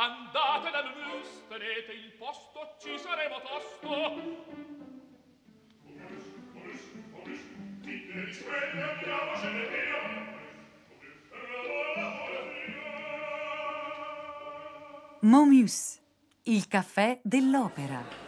Andate 0.00 0.70
dal 0.70 0.94
mus, 0.94 1.42
tenete 1.48 1.90
il 1.90 2.12
posto, 2.12 2.76
ci 2.78 2.96
saremo 2.96 3.40
tosto. 3.40 3.88
Momus, 15.22 16.00
il 16.44 16.68
caffè 16.68 17.18
dell'opera. 17.24 18.27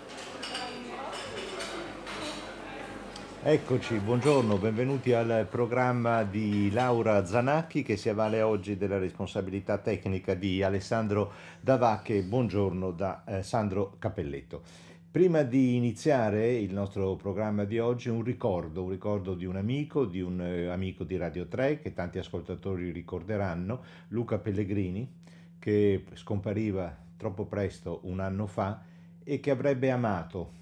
Eccoci, 3.42 3.96
buongiorno, 3.96 4.58
benvenuti 4.58 5.14
al 5.14 5.46
programma 5.48 6.24
di 6.24 6.70
Laura 6.70 7.24
Zanacchi 7.24 7.82
che 7.82 7.96
si 7.96 8.10
avvale 8.10 8.42
oggi 8.42 8.76
della 8.76 8.98
responsabilità 8.98 9.78
tecnica 9.78 10.34
di 10.34 10.62
Alessandro 10.62 11.32
Davacche. 11.58 12.22
Buongiorno 12.22 12.90
da 12.90 13.24
eh, 13.24 13.42
Sandro 13.42 13.94
Capelletto. 13.98 14.60
Prima 15.10 15.40
di 15.40 15.74
iniziare 15.74 16.52
il 16.52 16.74
nostro 16.74 17.16
programma 17.16 17.64
di 17.64 17.78
oggi, 17.78 18.10
un 18.10 18.22
ricordo, 18.22 18.82
un 18.82 18.90
ricordo 18.90 19.32
di 19.32 19.46
un 19.46 19.56
amico, 19.56 20.04
di 20.04 20.20
un 20.20 20.42
eh, 20.42 20.66
amico 20.66 21.04
di 21.04 21.16
Radio 21.16 21.46
3 21.46 21.80
che 21.80 21.94
tanti 21.94 22.18
ascoltatori 22.18 22.90
ricorderanno, 22.90 23.82
Luca 24.08 24.36
Pellegrini, 24.36 25.10
che 25.58 26.04
scompariva 26.12 26.94
troppo 27.16 27.46
presto 27.46 28.00
un 28.02 28.20
anno 28.20 28.46
fa 28.46 28.82
e 29.24 29.40
che 29.40 29.50
avrebbe 29.50 29.90
amato 29.90 30.58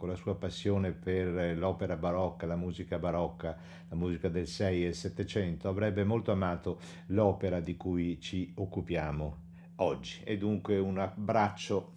con 0.00 0.08
la 0.08 0.14
sua 0.14 0.34
passione 0.34 0.92
per 0.92 1.58
l'opera 1.58 1.94
barocca, 1.94 2.46
la 2.46 2.56
musica 2.56 2.98
barocca, 2.98 3.54
la 3.86 3.94
musica 3.94 4.30
del 4.30 4.46
6 4.46 4.84
e 4.84 4.88
il 4.88 4.94
700, 4.94 5.68
avrebbe 5.68 6.04
molto 6.04 6.32
amato 6.32 6.80
l'opera 7.08 7.60
di 7.60 7.76
cui 7.76 8.18
ci 8.18 8.50
occupiamo 8.54 9.36
oggi. 9.76 10.22
E 10.24 10.38
dunque 10.38 10.78
un 10.78 10.96
abbraccio 10.96 11.92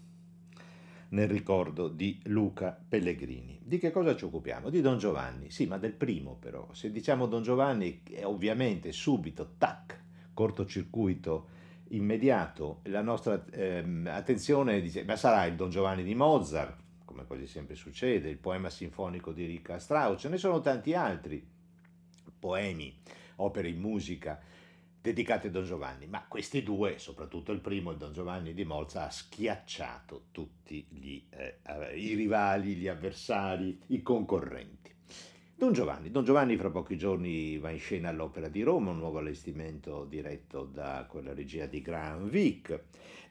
nel 1.11 1.29
ricordo 1.29 1.87
di 1.87 2.19
Luca 2.23 2.77
Pellegrini. 2.89 3.61
Di 3.63 3.77
che 3.77 3.89
cosa 3.91 4.17
ci 4.17 4.25
occupiamo? 4.25 4.69
Di 4.69 4.81
Don 4.81 4.97
Giovanni, 4.97 5.49
sì, 5.49 5.65
ma 5.65 5.77
del 5.77 5.93
primo 5.93 6.35
però. 6.35 6.67
Se 6.73 6.91
diciamo 6.91 7.25
Don 7.25 7.41
Giovanni, 7.41 8.01
ovviamente 8.23 8.91
subito, 8.91 9.53
tac, 9.57 9.97
cortocircuito 10.33 11.47
immediato, 11.91 12.81
la 12.83 13.01
nostra 13.01 13.45
ehm, 13.49 14.09
attenzione 14.11 14.81
dice, 14.81 15.05
ma 15.05 15.15
sarà 15.15 15.45
il 15.45 15.55
Don 15.55 15.69
Giovanni 15.69 16.03
di 16.03 16.15
Mozart, 16.15 16.82
come 17.13 17.25
quasi 17.25 17.45
sempre 17.45 17.75
succede, 17.75 18.29
il 18.29 18.39
poema 18.39 18.69
sinfonico 18.69 19.31
di 19.31 19.45
Richard 19.45 19.79
Strauss, 19.79 20.19
ce 20.19 20.29
ne 20.29 20.37
sono 20.37 20.59
tanti 20.59 20.95
altri 20.95 21.45
poemi, 22.39 22.99
opere 23.37 23.69
in 23.69 23.79
musica 23.79 24.41
dedicate 24.99 25.47
a 25.47 25.51
Don 25.51 25.63
Giovanni, 25.63 26.07
ma 26.07 26.25
questi 26.27 26.63
due, 26.63 26.97
soprattutto 26.97 27.51
il 27.51 27.59
primo, 27.59 27.91
il 27.91 27.97
Don 27.97 28.13
Giovanni 28.13 28.53
di 28.53 28.65
Mozart, 28.65 29.05
ha 29.05 29.09
schiacciato 29.11 30.25
tutti 30.31 30.85
gli, 30.89 31.23
eh, 31.29 31.59
i 31.95 32.15
rivali, 32.15 32.75
gli 32.75 32.87
avversari, 32.87 33.79
i 33.87 34.01
concorrenti. 34.01 34.92
Don 35.63 35.71
Giovanni. 35.71 36.11
Don 36.11 36.25
Giovanni 36.25 36.57
fra 36.57 36.69
pochi 36.69 36.97
giorni 36.97 37.57
va 37.57 37.69
in 37.69 37.79
scena 37.79 38.09
all'Opera 38.09 38.49
di 38.49 38.63
Roma, 38.63 38.91
un 38.91 38.97
nuovo 38.97 39.19
allestimento 39.19 40.03
diretto 40.03 40.65
da 40.65 41.05
quella 41.07 41.33
regia 41.33 41.67
di 41.67 41.81
Graham 41.81 42.27
Vick. 42.27 42.81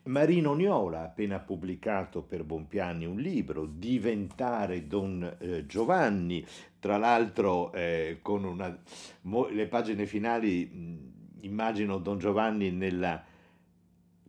Marino 0.05 0.55
Niola 0.55 1.01
ha 1.01 1.05
appena 1.05 1.41
pubblicato 1.41 2.23
per 2.23 2.43
Bonpiani 2.45 3.05
un 3.05 3.19
libro, 3.19 3.67
Diventare 3.67 4.87
Don 4.87 5.37
eh, 5.39 5.67
Giovanni, 5.67 6.43
tra 6.81 6.97
l'altro 6.97 7.71
eh, 7.75 8.21
con 8.23 8.45
una, 8.45 8.81
mo, 9.25 9.49
le 9.49 9.67
pagine 9.67 10.07
finali 10.07 10.65
mh, 10.65 11.45
immagino 11.45 11.99
Don 11.99 12.17
Giovanni 12.19 12.71
nella 12.71 13.23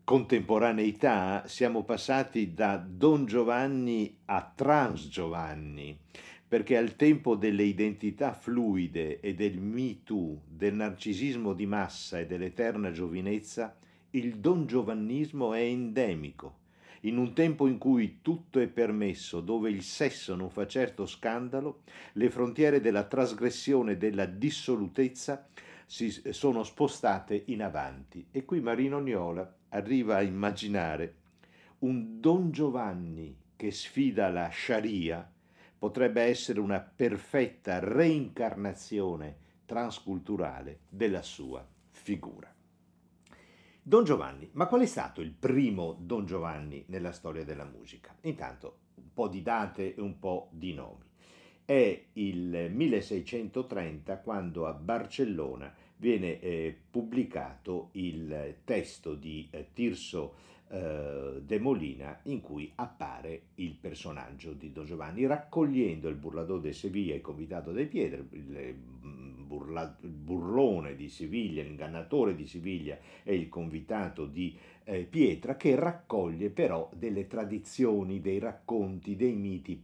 contemporaneità, 0.03 1.43
siamo 1.47 1.83
passati 1.83 2.53
da 2.53 2.75
Don 2.85 3.25
Giovanni 3.25 4.17
a 4.25 4.51
Trans 4.53 5.07
Giovanni 5.07 5.97
perché 6.53 6.77
al 6.77 6.95
tempo 6.95 7.33
delle 7.33 7.63
identità 7.63 8.31
fluide 8.31 9.19
e 9.21 9.33
del 9.33 9.57
Me 9.57 10.03
Too, 10.03 10.41
del 10.47 10.75
narcisismo 10.75 11.53
di 11.53 11.65
massa 11.65 12.19
e 12.19 12.27
dell'eterna 12.27 12.91
giovinezza, 12.91 13.75
il 14.11 14.35
don 14.37 14.67
giovannismo 14.67 15.55
è 15.55 15.61
endemico. 15.61 16.57
In 17.01 17.17
un 17.17 17.33
tempo 17.33 17.65
in 17.65 17.79
cui 17.79 18.19
tutto 18.21 18.59
è 18.59 18.67
permesso, 18.67 19.41
dove 19.41 19.71
il 19.71 19.81
sesso 19.81 20.35
non 20.35 20.51
fa 20.51 20.67
certo 20.67 21.07
scandalo, 21.07 21.81
le 22.11 22.29
frontiere 22.29 22.81
della 22.81 23.05
trasgressione 23.05 23.93
e 23.93 23.97
della 23.97 24.27
dissolutezza 24.27 25.47
si 25.87 26.11
sono 26.29 26.61
spostate 26.61 27.45
in 27.47 27.63
avanti. 27.63 28.27
E 28.29 28.45
qui 28.45 28.61
Marino 28.61 28.99
Niola 28.99 29.51
arriva 29.69 30.17
a 30.17 30.21
immaginare 30.21 31.15
un 31.79 32.19
Don 32.19 32.51
Giovanni 32.51 33.35
che 33.55 33.71
sfida 33.71 34.29
la 34.29 34.51
Sharia 34.53 35.32
potrebbe 35.83 36.21
essere 36.21 36.61
una 36.61 36.79
perfetta 36.79 37.79
reincarnazione 37.79 39.35
transculturale 39.65 40.83
della 40.87 41.21
sua 41.21 41.67
figura. 41.89 42.49
Don 43.81 44.05
Giovanni, 44.05 44.49
ma 44.53 44.67
qual 44.67 44.79
è 44.79 44.85
stato 44.85 45.19
il 45.19 45.31
primo 45.31 45.97
Don 45.99 46.25
Giovanni 46.25 46.85
nella 46.87 47.11
storia 47.11 47.43
della 47.43 47.65
musica? 47.65 48.15
Intanto 48.21 48.77
un 48.95 49.11
po' 49.13 49.27
di 49.27 49.41
date 49.41 49.93
e 49.93 49.99
un 49.99 50.19
po' 50.19 50.47
di 50.53 50.73
nomi. 50.73 51.03
È 51.65 52.05
il 52.13 52.69
1630 52.71 54.19
quando 54.19 54.67
a 54.67 54.71
Barcellona 54.71 55.75
viene 55.97 56.39
eh, 56.39 56.79
pubblicato 56.89 57.89
il 57.93 58.59
testo 58.63 59.15
di 59.15 59.49
eh, 59.51 59.71
Tirso 59.73 60.35
eh, 60.69 61.41
De 61.41 61.59
Molina 61.59 62.19
in 62.23 62.41
cui 62.41 62.71
appare 62.75 63.41
il 63.55 63.75
personaggio 63.79 64.53
di 64.53 64.71
Don 64.71 64.85
Giovanni 64.85 65.25
raccogliendo 65.25 66.07
il 66.09 66.15
burlador 66.15 66.61
de 66.61 66.73
Sevilla, 66.73 67.15
il 67.15 67.21
convitato 67.21 67.71
dei 67.71 67.85
Piedre, 67.85 68.25
il, 68.31 68.75
mm, 69.05 69.45
burla, 69.45 69.97
il 70.01 70.09
burlone 70.09 70.95
di 70.95 71.09
Siviglia, 71.09 71.63
l'ingannatore 71.63 72.35
di 72.35 72.45
Siviglia 72.45 72.97
e 73.23 73.35
il 73.35 73.49
convitato 73.49 74.25
di 74.25 74.57
eh, 74.85 75.03
Pietra 75.03 75.55
che 75.55 75.75
raccoglie 75.75 76.49
però 76.49 76.89
delle 76.95 77.27
tradizioni, 77.27 78.21
dei 78.21 78.39
racconti, 78.39 79.15
dei 79.15 79.35
miti 79.35 79.81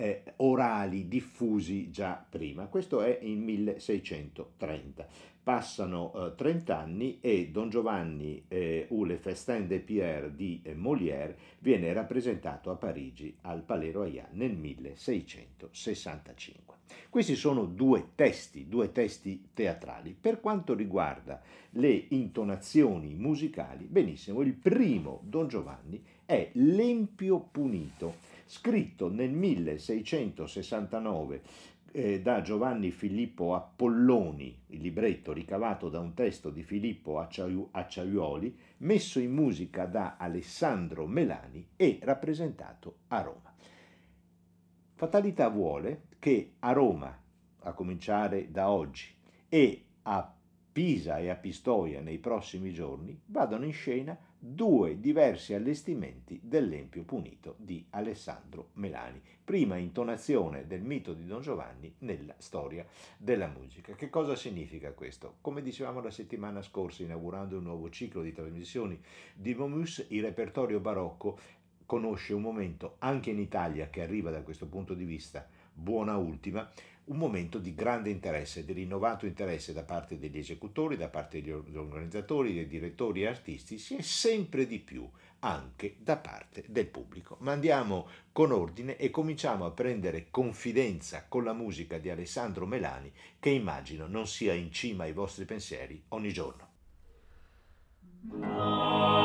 eh, 0.00 0.22
orali 0.36 1.08
diffusi 1.08 1.90
già 1.90 2.24
prima. 2.26 2.64
Questo 2.66 3.02
è 3.02 3.18
in 3.20 3.42
1630. 3.42 5.06
Passano 5.42 6.12
eh, 6.14 6.34
30 6.34 6.78
anni 6.78 7.18
e 7.20 7.50
Don 7.50 7.68
Giovanni 7.68 8.44
eh, 8.48 8.86
ou 8.90 9.04
le 9.04 9.18
Festin 9.18 9.66
de 9.66 9.80
Pierre 9.80 10.34
di 10.34 10.62
eh, 10.62 10.72
Molière 10.74 11.36
viene 11.58 11.92
rappresentato 11.92 12.70
a 12.70 12.76
Parigi 12.76 13.36
al 13.42 13.62
Palais 13.62 13.92
Royal 13.92 14.28
nel 14.32 14.56
1665. 14.56 16.76
Questi 17.10 17.36
sono 17.36 17.66
due 17.66 18.12
testi, 18.14 18.68
due 18.68 18.92
testi 18.92 19.48
teatrali. 19.52 20.16
Per 20.18 20.40
quanto 20.40 20.72
riguarda 20.74 21.42
le 21.72 22.06
intonazioni 22.08 23.12
musicali, 23.14 23.84
benissimo, 23.84 24.40
il 24.40 24.54
primo 24.54 25.20
Don 25.24 25.46
Giovanni 25.48 26.02
è 26.24 26.48
L'Empio 26.54 27.46
Punito, 27.50 28.14
scritto 28.50 29.08
nel 29.08 29.30
1669 29.30 31.42
eh, 31.92 32.20
da 32.20 32.42
Giovanni 32.42 32.90
Filippo 32.90 33.54
Appolloni, 33.54 34.62
il 34.66 34.80
libretto 34.80 35.32
ricavato 35.32 35.88
da 35.88 36.00
un 36.00 36.14
testo 36.14 36.50
di 36.50 36.64
Filippo 36.64 37.20
Acciaiuoli, 37.20 38.58
messo 38.78 39.20
in 39.20 39.30
musica 39.30 39.86
da 39.86 40.16
Alessandro 40.18 41.06
Melani 41.06 41.68
e 41.76 42.00
rappresentato 42.02 42.96
a 43.08 43.20
Roma. 43.20 43.54
Fatalità 44.94 45.48
vuole 45.48 46.06
che 46.18 46.54
a 46.58 46.72
Roma, 46.72 47.16
a 47.60 47.72
cominciare 47.72 48.50
da 48.50 48.68
oggi, 48.68 49.14
e 49.48 49.84
a 50.02 50.34
Pisa 50.72 51.18
e 51.18 51.28
a 51.28 51.36
Pistoia 51.36 52.00
nei 52.00 52.18
prossimi 52.18 52.72
giorni, 52.72 53.16
vadano 53.26 53.64
in 53.64 53.72
scena 53.72 54.18
due 54.42 54.98
diversi 54.98 55.52
allestimenti 55.52 56.40
dell'Empio 56.42 57.02
Punito 57.04 57.56
di 57.58 57.84
Alessandro 57.90 58.70
Melani. 58.74 59.20
Prima 59.44 59.76
intonazione 59.76 60.66
del 60.66 60.80
mito 60.80 61.12
di 61.12 61.26
Don 61.26 61.42
Giovanni 61.42 61.94
nella 61.98 62.34
storia 62.38 62.86
della 63.18 63.48
musica. 63.48 63.92
Che 63.94 64.08
cosa 64.08 64.34
significa 64.34 64.92
questo? 64.92 65.36
Come 65.42 65.60
dicevamo 65.60 66.00
la 66.00 66.10
settimana 66.10 66.62
scorsa, 66.62 67.02
inaugurando 67.02 67.58
un 67.58 67.64
nuovo 67.64 67.90
ciclo 67.90 68.22
di 68.22 68.32
trasmissioni 68.32 68.98
di 69.34 69.54
Momus, 69.54 70.06
il 70.08 70.22
repertorio 70.22 70.80
barocco 70.80 71.38
conosce 71.84 72.32
un 72.32 72.40
momento 72.40 72.94
anche 73.00 73.30
in 73.30 73.38
Italia 73.38 73.90
che 73.90 74.00
arriva 74.00 74.30
da 74.30 74.42
questo 74.42 74.66
punto 74.66 74.94
di 74.94 75.04
vista 75.04 75.46
buona 75.72 76.16
ultima, 76.16 76.70
un 77.04 77.16
momento 77.16 77.58
di 77.58 77.74
grande 77.74 78.10
interesse, 78.10 78.64
di 78.64 78.72
rinnovato 78.72 79.26
interesse 79.26 79.72
da 79.72 79.82
parte 79.82 80.18
degli 80.18 80.38
esecutori, 80.38 80.96
da 80.96 81.08
parte 81.08 81.42
degli 81.42 81.76
organizzatori, 81.76 82.54
dei 82.54 82.66
direttori 82.66 83.22
e 83.22 83.26
artisti, 83.26 83.74
e 83.96 84.02
sempre 84.02 84.66
di 84.66 84.78
più 84.78 85.08
anche 85.40 85.96
da 85.98 86.16
parte 86.16 86.64
del 86.68 86.86
pubblico. 86.86 87.36
Ma 87.40 87.52
andiamo 87.52 88.08
con 88.32 88.52
ordine 88.52 88.96
e 88.96 89.10
cominciamo 89.10 89.64
a 89.64 89.70
prendere 89.70 90.28
confidenza 90.30 91.24
con 91.28 91.44
la 91.44 91.52
musica 91.52 91.98
di 91.98 92.10
Alessandro 92.10 92.66
Melani, 92.66 93.12
che 93.38 93.50
immagino 93.50 94.06
non 94.06 94.26
sia 94.26 94.52
in 94.52 94.70
cima 94.70 95.04
ai 95.04 95.12
vostri 95.12 95.44
pensieri 95.44 96.02
ogni 96.08 96.32
giorno. 96.32 96.68
Amen. 98.32 99.19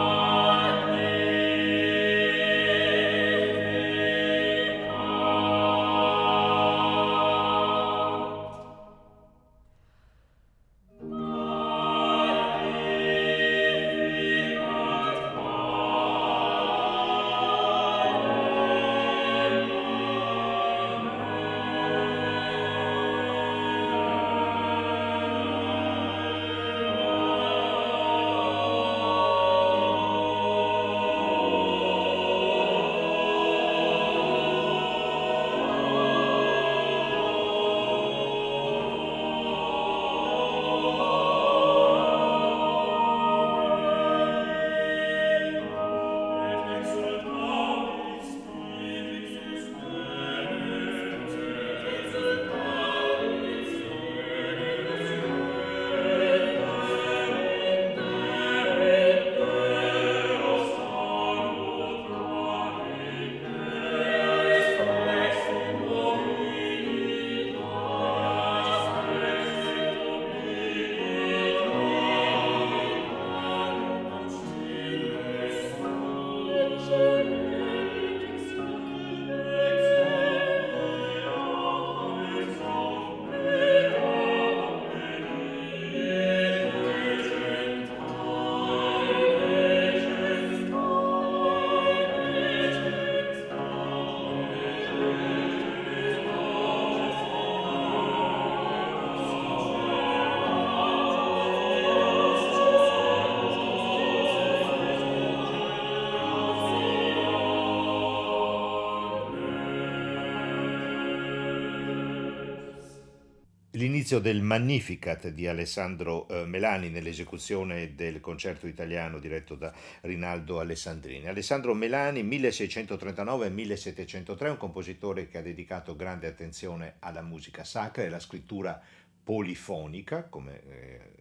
L'inizio 114.05 114.31
del 114.31 114.43
Magnificat 114.43 115.29
di 115.29 115.47
Alessandro 115.47 116.27
eh, 116.27 116.45
Melani 116.45 116.91
nell'esecuzione 116.91 117.95
del 117.95 118.19
concerto 118.19 118.67
italiano 118.67 119.17
diretto 119.17 119.55
da 119.55 119.73
Rinaldo 120.01 120.59
Alessandrini. 120.59 121.27
Alessandro 121.27 121.73
Melani 121.73 122.23
1639-1703, 122.23 124.49
un 124.49 124.57
compositore 124.57 125.27
che 125.27 125.39
ha 125.39 125.41
dedicato 125.41 125.95
grande 125.95 126.27
attenzione 126.27 126.97
alla 126.99 127.23
musica 127.23 127.63
sacra 127.63 128.03
e 128.03 128.05
alla 128.05 128.19
scrittura 128.19 128.79
polifonica, 129.23 130.25
come 130.25 130.61
eh, 130.67 131.14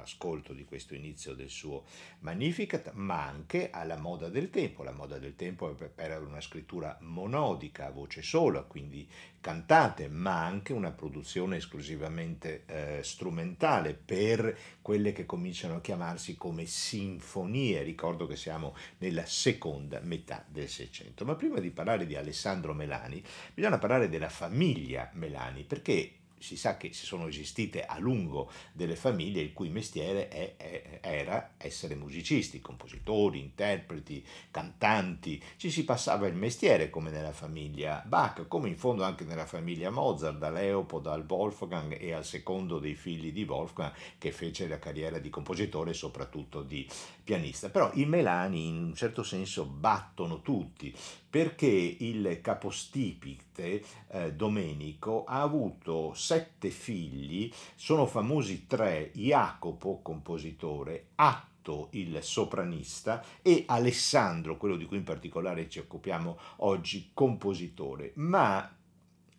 ascolto 0.00 0.52
di 0.52 0.64
questo 0.64 0.94
inizio 0.94 1.34
del 1.34 1.48
suo 1.48 1.84
Magnificat, 2.20 2.92
ma 2.92 3.26
anche 3.26 3.70
alla 3.70 3.96
moda 3.96 4.28
del 4.28 4.50
tempo. 4.50 4.82
La 4.82 4.92
moda 4.92 5.18
del 5.18 5.36
tempo 5.36 5.76
era 5.96 6.18
una 6.18 6.40
scrittura 6.40 6.96
monodica, 7.00 7.86
a 7.86 7.90
voce 7.90 8.22
sola, 8.22 8.62
quindi 8.62 9.08
cantate, 9.40 10.08
ma 10.08 10.44
anche 10.44 10.72
una 10.72 10.90
produzione 10.90 11.56
esclusivamente 11.56 12.64
eh, 12.66 13.02
strumentale 13.02 13.94
per 13.94 14.56
quelle 14.82 15.12
che 15.12 15.24
cominciano 15.24 15.76
a 15.76 15.80
chiamarsi 15.80 16.36
come 16.36 16.66
sinfonie. 16.66 17.82
Ricordo 17.82 18.26
che 18.26 18.36
siamo 18.36 18.76
nella 18.98 19.24
seconda 19.24 20.00
metà 20.00 20.44
del 20.48 20.68
Seicento. 20.68 21.24
Ma 21.24 21.34
prima 21.34 21.58
di 21.58 21.70
parlare 21.70 22.06
di 22.06 22.16
Alessandro 22.16 22.74
Melani, 22.74 23.22
bisogna 23.54 23.78
parlare 23.78 24.08
della 24.08 24.28
famiglia 24.28 25.10
Melani, 25.14 25.64
perché 25.64 26.19
si 26.40 26.56
sa 26.56 26.76
che 26.76 26.92
sono 26.92 27.28
esistite 27.28 27.84
a 27.84 27.98
lungo 27.98 28.50
delle 28.72 28.96
famiglie 28.96 29.42
il 29.42 29.52
cui 29.52 29.68
mestiere 29.68 30.28
è, 30.28 30.56
è, 30.56 30.98
era 31.02 31.52
essere 31.58 31.94
musicisti, 31.94 32.60
compositori, 32.60 33.38
interpreti, 33.38 34.24
cantanti, 34.50 35.40
ci 35.56 35.70
si 35.70 35.84
passava 35.84 36.26
il 36.26 36.34
mestiere 36.34 36.88
come 36.88 37.10
nella 37.10 37.32
famiglia 37.32 38.02
Bach, 38.06 38.48
come 38.48 38.68
in 38.68 38.76
fondo 38.76 39.04
anche 39.04 39.24
nella 39.24 39.46
famiglia 39.46 39.90
Mozart, 39.90 40.38
da 40.38 40.50
Leopold 40.50 41.06
al 41.06 41.26
Wolfgang 41.28 42.00
e 42.00 42.12
al 42.12 42.24
secondo 42.24 42.78
dei 42.78 42.94
figli 42.94 43.32
di 43.32 43.44
Wolfgang 43.44 43.92
che 44.18 44.32
fece 44.32 44.66
la 44.66 44.78
carriera 44.78 45.18
di 45.18 45.28
compositore 45.28 45.90
e 45.90 45.94
soprattutto 45.94 46.62
di 46.62 46.88
pianista. 47.30 47.68
Però 47.68 47.92
i 47.94 48.06
Melani 48.06 48.66
in 48.66 48.82
un 48.82 48.94
certo 48.94 49.22
senso 49.22 49.64
battono 49.64 50.42
tutti 50.42 50.92
perché 51.30 51.68
il 51.68 52.40
capostipite 52.42 53.84
eh, 54.08 54.32
Domenico 54.34 55.22
ha 55.22 55.40
avuto 55.40 56.12
sette 56.12 56.70
figli, 56.70 57.48
sono 57.76 58.06
famosi 58.06 58.66
tre, 58.66 59.12
Jacopo, 59.14 60.00
compositore, 60.02 61.10
Atto, 61.14 61.90
il 61.92 62.20
sopranista, 62.20 63.22
e 63.42 63.62
Alessandro, 63.68 64.56
quello 64.56 64.74
di 64.74 64.86
cui 64.86 64.96
in 64.96 65.04
particolare 65.04 65.68
ci 65.68 65.78
occupiamo 65.78 66.36
oggi, 66.56 67.10
compositore. 67.14 68.10
Ma 68.16 68.74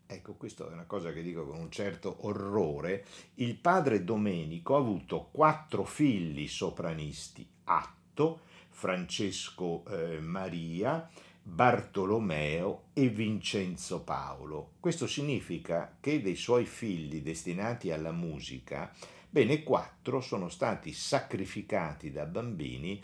ecco, 0.07 0.33
questa 0.33 0.65
è 0.65 0.71
una 0.71 0.85
cosa 0.85 1.11
che 1.11 1.21
dico 1.21 1.45
con 1.45 1.57
un 1.57 1.71
certo 1.71 2.19
orrore, 2.21 3.05
il 3.35 3.55
padre 3.55 4.05
Domenico 4.05 4.75
ha 4.75 4.79
avuto 4.79 5.29
quattro 5.31 5.83
figli 5.83 6.47
sopranisti, 6.47 7.47
Atto, 7.63 8.41
Francesco 8.69 9.83
eh, 9.85 10.19
Maria, 10.19 11.09
Bartolomeo 11.43 12.83
e 12.93 13.09
Vincenzo 13.09 14.03
Paolo. 14.03 14.73
Questo 14.79 15.07
significa 15.07 15.97
che 15.99 16.21
dei 16.21 16.35
suoi 16.35 16.65
figli 16.65 17.21
destinati 17.21 17.91
alla 17.91 18.11
musica, 18.11 18.93
bene 19.29 19.63
quattro 19.63 20.21
sono 20.21 20.49
stati 20.49 20.93
sacrificati 20.93 22.11
da 22.11 22.25
bambini 22.25 23.01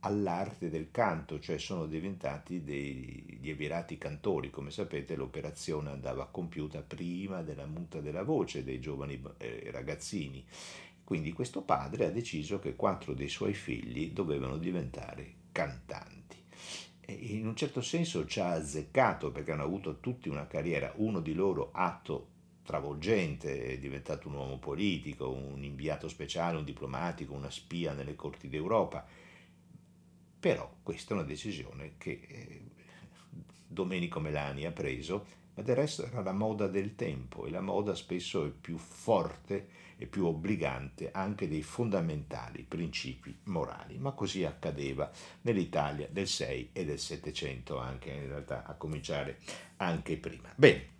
all'arte 0.00 0.70
del 0.70 0.90
canto, 0.90 1.38
cioè 1.40 1.58
sono 1.58 1.86
diventati 1.86 2.62
degli 2.62 3.48
evirati 3.48 3.98
cantori. 3.98 4.50
Come 4.50 4.70
sapete 4.70 5.16
l'operazione 5.16 5.90
andava 5.90 6.26
compiuta 6.26 6.82
prima 6.82 7.42
della 7.42 7.66
muta 7.66 8.00
della 8.00 8.22
voce 8.22 8.64
dei 8.64 8.80
giovani 8.80 9.22
eh, 9.38 9.68
ragazzini. 9.70 10.44
Quindi 11.10 11.32
questo 11.32 11.62
padre 11.62 12.04
ha 12.04 12.10
deciso 12.10 12.60
che 12.60 12.76
quattro 12.76 13.14
dei 13.14 13.26
suoi 13.26 13.52
figli 13.52 14.12
dovevano 14.12 14.58
diventare 14.58 15.34
cantanti 15.50 16.38
in 17.06 17.48
un 17.48 17.56
certo 17.56 17.80
senso 17.80 18.24
ci 18.26 18.38
ha 18.38 18.52
azzeccato 18.52 19.32
perché 19.32 19.50
hanno 19.50 19.64
avuto 19.64 19.98
tutti 19.98 20.28
una 20.28 20.46
carriera, 20.46 20.92
uno 20.98 21.18
di 21.18 21.34
loro 21.34 21.70
atto 21.72 22.28
travolgente, 22.62 23.72
è 23.72 23.78
diventato 23.80 24.28
un 24.28 24.34
uomo 24.34 24.58
politico, 24.58 25.28
un 25.28 25.64
inviato 25.64 26.06
speciale, 26.06 26.58
un 26.58 26.64
diplomatico, 26.64 27.34
una 27.34 27.50
spia 27.50 27.92
nelle 27.92 28.14
corti 28.14 28.48
d'Europa. 28.48 29.04
Però 30.38 30.76
questa 30.84 31.14
è 31.14 31.16
una 31.18 31.26
decisione 31.26 31.94
che 31.98 32.20
eh, 32.28 32.62
Domenico 33.66 34.20
Melani 34.20 34.64
ha 34.64 34.70
preso, 34.70 35.26
ma 35.56 35.64
del 35.64 35.74
resto 35.74 36.06
era 36.06 36.22
la 36.22 36.32
moda 36.32 36.68
del 36.68 36.94
tempo 36.94 37.46
e 37.46 37.50
la 37.50 37.60
moda 37.60 37.96
spesso 37.96 38.46
è 38.46 38.50
più 38.50 38.78
forte 38.78 39.88
e 40.00 40.06
più 40.06 40.24
obbligante 40.24 41.10
anche 41.12 41.46
dei 41.46 41.62
fondamentali 41.62 42.64
principi 42.66 43.36
morali. 43.44 43.98
Ma 43.98 44.12
così 44.12 44.44
accadeva 44.44 45.10
nell'Italia 45.42 46.08
del 46.10 46.26
6 46.26 46.70
e 46.72 46.84
del 46.86 46.98
700, 46.98 47.78
anche 47.78 48.10
in 48.10 48.26
realtà 48.26 48.64
a 48.64 48.72
cominciare 48.74 49.38
anche 49.76 50.16
prima. 50.16 50.50
Bene. 50.56 50.98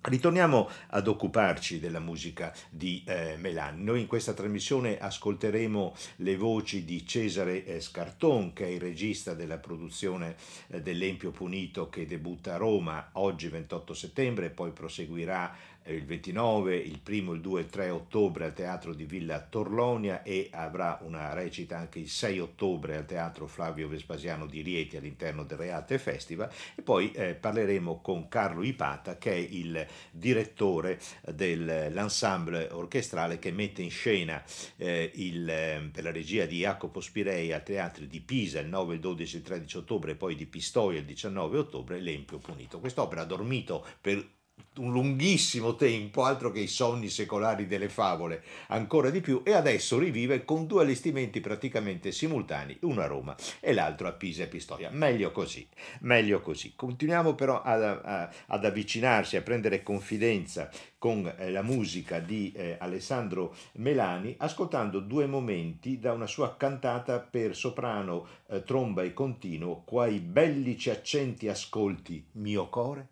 Ritorniamo 0.00 0.70
ad 0.90 1.08
occuparci 1.08 1.80
della 1.80 1.98
musica 1.98 2.54
di 2.70 3.02
eh, 3.04 3.36
Melani. 3.36 3.82
Noi 3.82 4.00
in 4.00 4.06
questa 4.06 4.32
trasmissione 4.32 4.96
ascolteremo 4.96 5.94
le 6.16 6.36
voci 6.36 6.84
di 6.84 7.04
Cesare 7.04 7.64
eh, 7.66 7.80
Scarton, 7.80 8.52
che 8.52 8.64
è 8.64 8.68
il 8.68 8.80
regista 8.80 9.34
della 9.34 9.58
produzione 9.58 10.36
eh, 10.68 10.80
dell'Empio 10.80 11.30
Punito 11.32 11.90
che 11.90 12.06
debutta 12.06 12.54
a 12.54 12.58
Roma 12.58 13.10
oggi 13.14 13.48
28 13.48 13.92
settembre 13.92 14.46
e 14.46 14.50
poi 14.50 14.70
proseguirà 14.70 15.54
il 15.92 16.04
29, 16.04 16.76
il 16.76 17.00
1, 17.06 17.32
il 17.32 17.40
2 17.40 17.60
e 17.60 17.62
il 17.64 17.70
3 17.70 17.90
ottobre 17.90 18.44
al 18.44 18.52
Teatro 18.52 18.94
di 18.94 19.04
Villa 19.04 19.40
Torlonia 19.40 20.22
e 20.22 20.48
avrà 20.52 20.98
una 21.02 21.32
recita 21.32 21.78
anche 21.78 21.98
il 21.98 22.08
6 22.08 22.38
ottobre 22.40 22.96
al 22.96 23.06
Teatro 23.06 23.46
Flavio 23.46 23.88
Vespasiano 23.88 24.46
di 24.46 24.62
Rieti 24.62 24.96
all'interno 24.96 25.44
del 25.44 25.58
Reate 25.58 25.98
Festival 25.98 26.50
e 26.74 26.82
poi 26.82 27.10
eh, 27.12 27.34
parleremo 27.34 28.00
con 28.00 28.28
Carlo 28.28 28.62
Ipata 28.62 29.18
che 29.18 29.32
è 29.32 29.36
il 29.36 29.86
direttore 30.10 31.00
dell'ensemble 31.32 32.68
orchestrale 32.70 33.38
che 33.38 33.52
mette 33.52 33.82
in 33.82 33.90
scena 33.90 34.42
eh, 34.76 35.10
il, 35.14 35.48
eh, 35.48 35.88
per 35.92 36.04
la 36.04 36.12
regia 36.12 36.46
di 36.46 36.58
Jacopo 36.58 37.00
Spirei 37.00 37.52
al 37.52 37.62
Teatro 37.62 38.04
di 38.04 38.20
Pisa 38.20 38.60
il 38.60 38.68
9, 38.68 38.94
il 38.94 39.00
12 39.00 39.34
e 39.34 39.38
il 39.38 39.44
13 39.44 39.76
ottobre 39.78 40.12
e 40.12 40.16
poi 40.16 40.34
di 40.34 40.46
Pistoia 40.46 40.98
il 40.98 41.04
19 41.04 41.58
ottobre 41.58 42.00
l'Empio 42.00 42.38
Punito. 42.38 42.80
Quest'opera 42.80 43.22
ha 43.22 43.26
dormito 43.26 43.84
per 44.00 44.36
un 44.78 44.92
lunghissimo 44.92 45.74
tempo, 45.74 46.24
altro 46.24 46.50
che 46.50 46.60
i 46.60 46.66
sonni 46.66 47.08
secolari 47.08 47.66
delle 47.66 47.88
favole, 47.88 48.42
ancora 48.68 49.10
di 49.10 49.20
più, 49.20 49.42
e 49.44 49.52
adesso 49.52 49.98
rivive 49.98 50.44
con 50.44 50.66
due 50.66 50.82
allestimenti 50.82 51.40
praticamente 51.40 52.12
simultanei, 52.12 52.78
uno 52.82 53.00
a 53.00 53.06
Roma 53.06 53.36
e 53.60 53.72
l'altro 53.72 54.08
a 54.08 54.12
Pisa 54.12 54.44
e 54.44 54.46
Pistoia. 54.46 54.90
Meglio 54.90 55.32
così, 55.32 55.66
meglio 56.00 56.40
così. 56.40 56.74
Continuiamo 56.76 57.34
però 57.34 57.62
ad, 57.62 57.82
a, 57.82 58.30
ad 58.46 58.64
avvicinarsi, 58.64 59.36
a 59.36 59.42
prendere 59.42 59.82
confidenza 59.82 60.70
con 60.98 61.32
eh, 61.36 61.50
la 61.50 61.62
musica 61.62 62.18
di 62.18 62.52
eh, 62.54 62.76
Alessandro 62.78 63.54
Melani, 63.74 64.34
ascoltando 64.38 65.00
due 65.00 65.26
momenti 65.26 65.98
da 65.98 66.12
una 66.12 66.26
sua 66.26 66.56
cantata 66.56 67.20
per 67.20 67.54
soprano, 67.54 68.26
eh, 68.48 68.62
tromba 68.62 69.02
e 69.02 69.12
continuo, 69.12 69.82
quai 69.84 70.18
bellici 70.18 70.90
accenti 70.90 71.48
ascolti, 71.48 72.24
mio 72.32 72.68
core. 72.68 73.08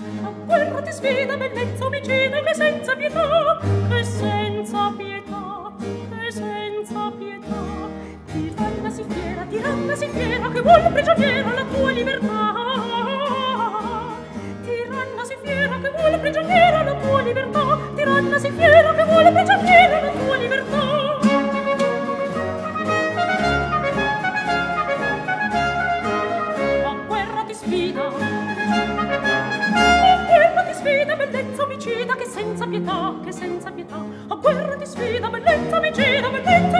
A 0.00 0.30
guerra 0.46 0.80
ti 0.80 0.92
sfida 0.92 1.36
bellezza 1.36 1.86
omicida 1.86 2.40
che 2.40 2.54
senza 2.54 2.94
pietà, 2.94 3.58
che 3.88 4.04
senza 4.04 4.94
pietà, 4.96 5.72
che 5.76 6.30
senza 6.30 7.12
pietà. 7.18 7.88
Tiranna 8.30 8.90
si 8.90 9.04
fiera, 9.08 9.42
tiranna 9.42 9.96
si 9.96 10.08
fiera 10.08 10.48
che 10.50 10.60
vuole 10.60 10.90
prigioniera 10.92 11.52
la 11.52 11.64
tua 11.64 11.90
libertà. 11.90 12.54
Tiranna 14.62 15.24
si 15.24 15.36
fiera 15.42 15.78
che 15.80 15.90
vuole 15.90 16.18
prigioniera 16.18 16.82
la 16.84 16.94
tua 16.94 17.22
libertà. 17.22 17.78
Tiranna 17.96 18.38
si 18.38 18.50
fiera 18.52 18.94
che 18.94 19.04
vuole 19.04 19.32
prigioniera 19.32 20.00
la 20.00 20.10
tua 20.12 20.36
libertà. 20.36 21.07
bellezza 31.28 31.62
omicida 31.62 32.14
che 32.14 32.24
senza 32.26 32.66
pietà, 32.66 33.14
che 33.24 33.32
senza 33.32 33.70
pietà, 33.70 34.02
a 34.28 34.34
guerra 34.34 34.74
di 34.76 34.86
sfida, 34.86 35.28
bellezza 35.28 35.76
omicida, 35.76 36.28
bellezza 36.30 36.77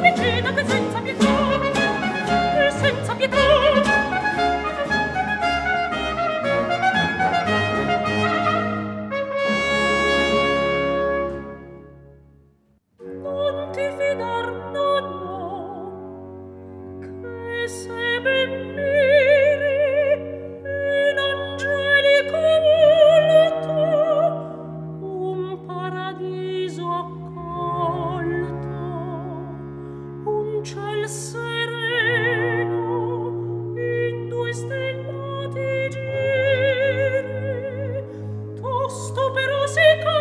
numero 39.39 39.69
si 39.69 40.18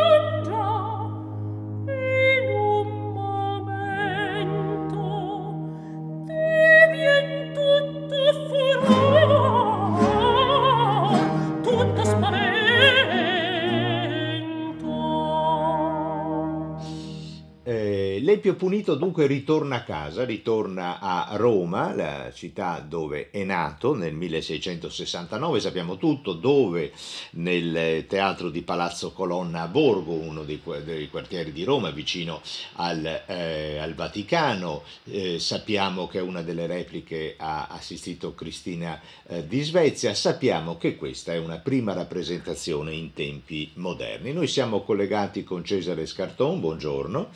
l'Empio 18.48 18.56
Punito 18.56 18.96
dunque 18.96 19.28
ritorna 19.28 19.78
a 19.78 19.84
casa, 19.84 20.24
ritorna 20.24 21.00
a 21.02 21.36
Roma, 21.36 21.94
la 21.94 22.32
città 22.34 22.80
dove 22.80 23.30
è 23.30 23.44
nato 23.44 23.94
nel 23.94 24.14
1669, 24.14 25.60
sappiamo 25.60 25.98
tutto, 25.98 26.32
dove 26.32 26.94
nel 27.32 28.06
teatro 28.08 28.50
di 28.50 28.62
Palazzo 28.62 29.12
Colonna 29.12 29.64
a 29.64 29.68
Borgo, 29.68 30.14
uno 30.14 30.44
dei, 30.44 30.62
dei 30.86 31.10
quartieri 31.10 31.52
di 31.52 31.66
Roma, 31.66 31.90
vicino 31.90 32.42
al, 32.76 33.24
eh, 33.26 33.80
al 33.80 33.94
Vaticano, 33.96 34.84
eh, 35.06 35.40
sappiamo 35.40 36.08
che 36.08 36.20
una 36.20 36.42
delle 36.42 36.68
repliche 36.68 37.36
ha 37.38 37.68
assistito 37.70 38.34
Cristina 38.34 38.98
eh, 39.28 39.46
di 39.46 39.62
Svezia, 39.62 40.14
sappiamo 40.14 40.78
che 40.78 40.96
questa 40.96 41.34
è 41.34 41.38
una 41.38 41.58
prima 41.58 41.92
rappresentazione 41.92 42.94
in 42.94 43.12
tempi 43.12 43.72
moderni. 43.74 44.32
Noi 44.32 44.48
siamo 44.48 44.84
collegati 44.84 45.44
con 45.44 45.66
Cesare 45.66 46.06
Scarton, 46.06 46.62
buongiorno. 46.62 47.30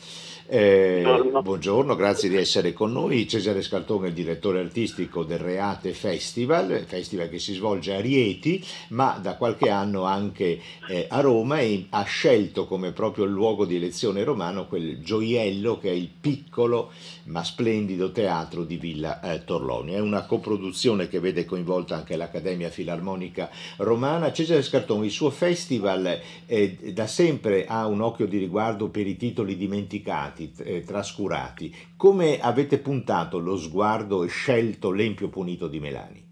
Eh, 0.46 1.01
buongiorno. 1.02 1.42
buongiorno. 1.42 1.96
grazie 1.96 2.28
di 2.28 2.36
essere 2.36 2.72
con 2.72 2.92
noi. 2.92 3.28
Cesare 3.28 3.62
Scaltone 3.62 4.06
è 4.06 4.08
il 4.08 4.14
direttore 4.14 4.60
artistico 4.60 5.24
del 5.24 5.38
Reate 5.38 5.92
Festival, 5.92 6.84
festival 6.86 7.28
che 7.28 7.38
si 7.38 7.54
svolge 7.54 7.94
a 7.94 8.00
Rieti, 8.00 8.64
ma 8.88 9.18
da 9.20 9.36
qualche 9.36 9.68
anno 9.68 10.04
anche 10.04 10.60
eh, 10.88 11.06
a 11.08 11.20
Roma 11.20 11.60
e 11.60 11.86
ha 11.90 12.02
scelto 12.02 12.66
come 12.66 12.92
proprio 12.92 13.24
luogo 13.24 13.64
di 13.64 13.76
elezione 13.76 14.24
romano 14.24 14.66
quel 14.66 15.02
gioiello 15.02 15.78
che 15.78 15.90
è 15.90 15.94
il 15.94 16.08
piccolo 16.08 16.90
ma 17.24 17.44
splendido 17.44 18.10
teatro 18.10 18.64
di 18.64 18.76
Villa 18.76 19.20
eh, 19.20 19.44
Torloni. 19.44 19.92
È 19.92 20.00
una 20.00 20.24
coproduzione 20.24 21.08
che 21.08 21.20
vede 21.20 21.44
coinvolta 21.44 21.96
anche 21.96 22.16
l'Accademia 22.16 22.70
Filarmonica 22.70 23.50
Romana. 23.78 24.32
Cesare 24.32 24.62
Scartone, 24.62 25.06
il 25.06 25.12
suo 25.12 25.30
festival 25.30 26.18
eh, 26.46 26.92
da 26.92 27.06
sempre 27.06 27.66
ha 27.66 27.86
un 27.86 28.00
occhio 28.00 28.26
di 28.26 28.38
riguardo 28.38 28.88
per 28.88 29.06
i 29.06 29.16
titoli 29.16 29.56
dimenticati, 29.56 30.52
trascurati. 30.84 31.74
Come 31.96 32.40
avete 32.40 32.78
puntato 32.78 33.38
lo 33.38 33.56
sguardo 33.56 34.24
e 34.24 34.28
scelto 34.28 34.90
l'Empio 34.90 35.28
Punito 35.28 35.68
di 35.68 35.80
Melani? 35.80 36.30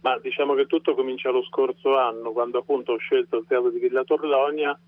Ma 0.00 0.18
diciamo 0.18 0.54
che 0.54 0.66
tutto 0.66 0.94
comincia 0.94 1.30
lo 1.30 1.42
scorso 1.42 1.96
anno, 1.96 2.32
quando 2.32 2.58
appunto 2.58 2.92
ho 2.92 2.98
scelto 2.98 3.38
il 3.38 3.44
teatro 3.46 3.70
di 3.70 3.78
Villa 3.78 4.04
Torlonia 4.04 4.78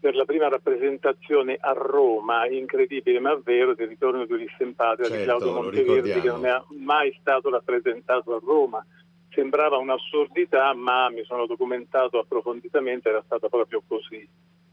per 0.00 0.14
la 0.14 0.24
prima 0.24 0.48
rappresentazione 0.48 1.58
a 1.60 1.72
Roma, 1.72 2.46
incredibile 2.48 3.20
ma 3.20 3.38
vero, 3.44 3.74
del 3.74 3.88
ritorno 3.88 4.24
di 4.24 4.32
Ulisse 4.32 4.62
in 4.62 4.74
Patria 4.74 5.08
certo, 5.08 5.18
di 5.18 5.24
Claudio 5.24 5.52
Monteverdi 5.52 6.20
che 6.20 6.28
non 6.28 6.46
è 6.46 6.62
mai 6.78 7.14
stato 7.20 7.50
rappresentato 7.50 8.34
a 8.34 8.40
Roma. 8.42 8.84
Sembrava 9.28 9.76
un'assurdità, 9.76 10.72
ma 10.74 11.10
mi 11.10 11.22
sono 11.24 11.46
documentato 11.46 12.18
approfonditamente, 12.18 13.10
era 13.10 13.22
stata 13.24 13.48
proprio 13.48 13.82
così. 13.86 14.26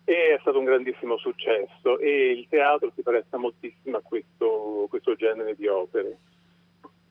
E 0.10 0.36
è 0.36 0.38
stato 0.40 0.58
un 0.58 0.64
grandissimo 0.64 1.18
successo 1.18 2.00
e 2.00 2.32
il 2.32 2.48
teatro 2.48 2.90
si 2.96 3.02
presta 3.02 3.36
moltissimo 3.36 3.98
a 3.98 4.02
questo, 4.02 4.86
questo 4.88 5.16
genere 5.16 5.54
di 5.54 5.68
opere. 5.68 6.18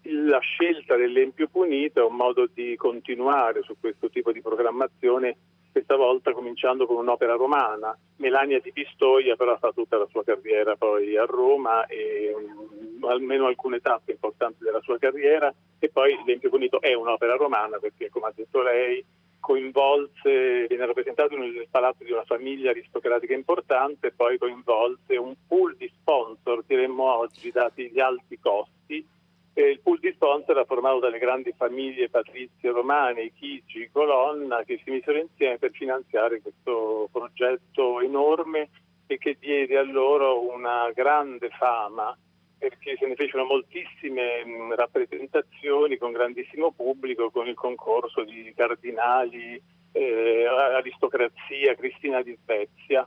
La 0.04 0.38
scelta 0.38 0.96
dell'Empio 0.96 1.46
Punito 1.48 2.00
è 2.00 2.04
un 2.04 2.16
modo 2.16 2.48
di 2.50 2.74
continuare 2.76 3.60
su 3.64 3.76
questo 3.78 4.08
tipo 4.08 4.32
di 4.32 4.40
programmazione 4.40 5.36
questa 5.70 5.96
volta 5.96 6.32
cominciando 6.32 6.86
con 6.86 6.96
un'opera 6.96 7.34
romana. 7.34 7.94
Melania 8.16 8.60
di 8.60 8.72
Pistoia 8.72 9.36
però 9.36 9.58
fa 9.58 9.72
tutta 9.72 9.98
la 9.98 10.06
sua 10.10 10.24
carriera 10.24 10.74
poi 10.74 11.18
a 11.18 11.26
Roma 11.26 11.84
e 11.84 12.34
um, 12.34 13.04
almeno 13.04 13.44
alcune 13.44 13.80
tappe 13.80 14.12
importanti 14.12 14.64
della 14.64 14.80
sua 14.80 14.96
carriera 14.98 15.52
e 15.78 15.90
poi 15.90 16.16
L'Empio 16.24 16.48
Punito 16.48 16.80
è 16.80 16.94
un'opera 16.94 17.36
romana 17.36 17.76
perché 17.76 18.08
come 18.08 18.28
ha 18.28 18.32
detto 18.34 18.62
lei 18.62 19.04
coinvolse, 19.46 20.66
viene 20.66 20.86
rappresentato 20.86 21.36
nel 21.36 21.68
palazzo 21.70 22.02
di 22.02 22.10
una 22.10 22.24
famiglia 22.24 22.70
aristocratica 22.70 23.32
importante, 23.32 24.10
poi 24.10 24.38
coinvolse 24.38 25.16
un 25.16 25.36
pool 25.46 25.76
di 25.76 25.88
sponsor, 26.00 26.64
diremmo 26.66 27.04
oggi, 27.04 27.52
dati 27.52 27.88
gli 27.88 28.00
alti 28.00 28.40
costi, 28.40 29.06
e 29.54 29.70
il 29.70 29.78
pool 29.78 30.00
di 30.00 30.10
sponsor 30.14 30.56
era 30.56 30.64
formato 30.64 30.98
dalle 30.98 31.20
grandi 31.20 31.54
famiglie 31.56 32.08
patrizie 32.08 32.72
romane, 32.72 33.30
Chigi, 33.38 33.88
Colonna, 33.92 34.64
che 34.64 34.80
si 34.82 34.90
misero 34.90 35.18
insieme 35.18 35.58
per 35.58 35.70
finanziare 35.70 36.42
questo 36.42 37.08
progetto 37.12 38.00
enorme 38.00 38.68
e 39.06 39.16
che 39.16 39.36
diede 39.38 39.78
a 39.78 39.82
loro 39.82 40.40
una 40.52 40.90
grande 40.92 41.50
fama 41.50 42.18
perché 42.58 42.96
se 42.98 43.06
ne 43.06 43.14
fecero 43.14 43.44
moltissime 43.44 44.44
rappresentazioni 44.74 45.96
con 45.96 46.12
grandissimo 46.12 46.72
pubblico, 46.72 47.30
con 47.30 47.46
il 47.46 47.54
concorso 47.54 48.24
di 48.24 48.52
cardinali, 48.56 49.60
eh, 49.92 50.46
aristocrazia, 50.46 51.74
Cristina 51.74 52.22
di 52.22 52.36
Svezia 52.42 53.06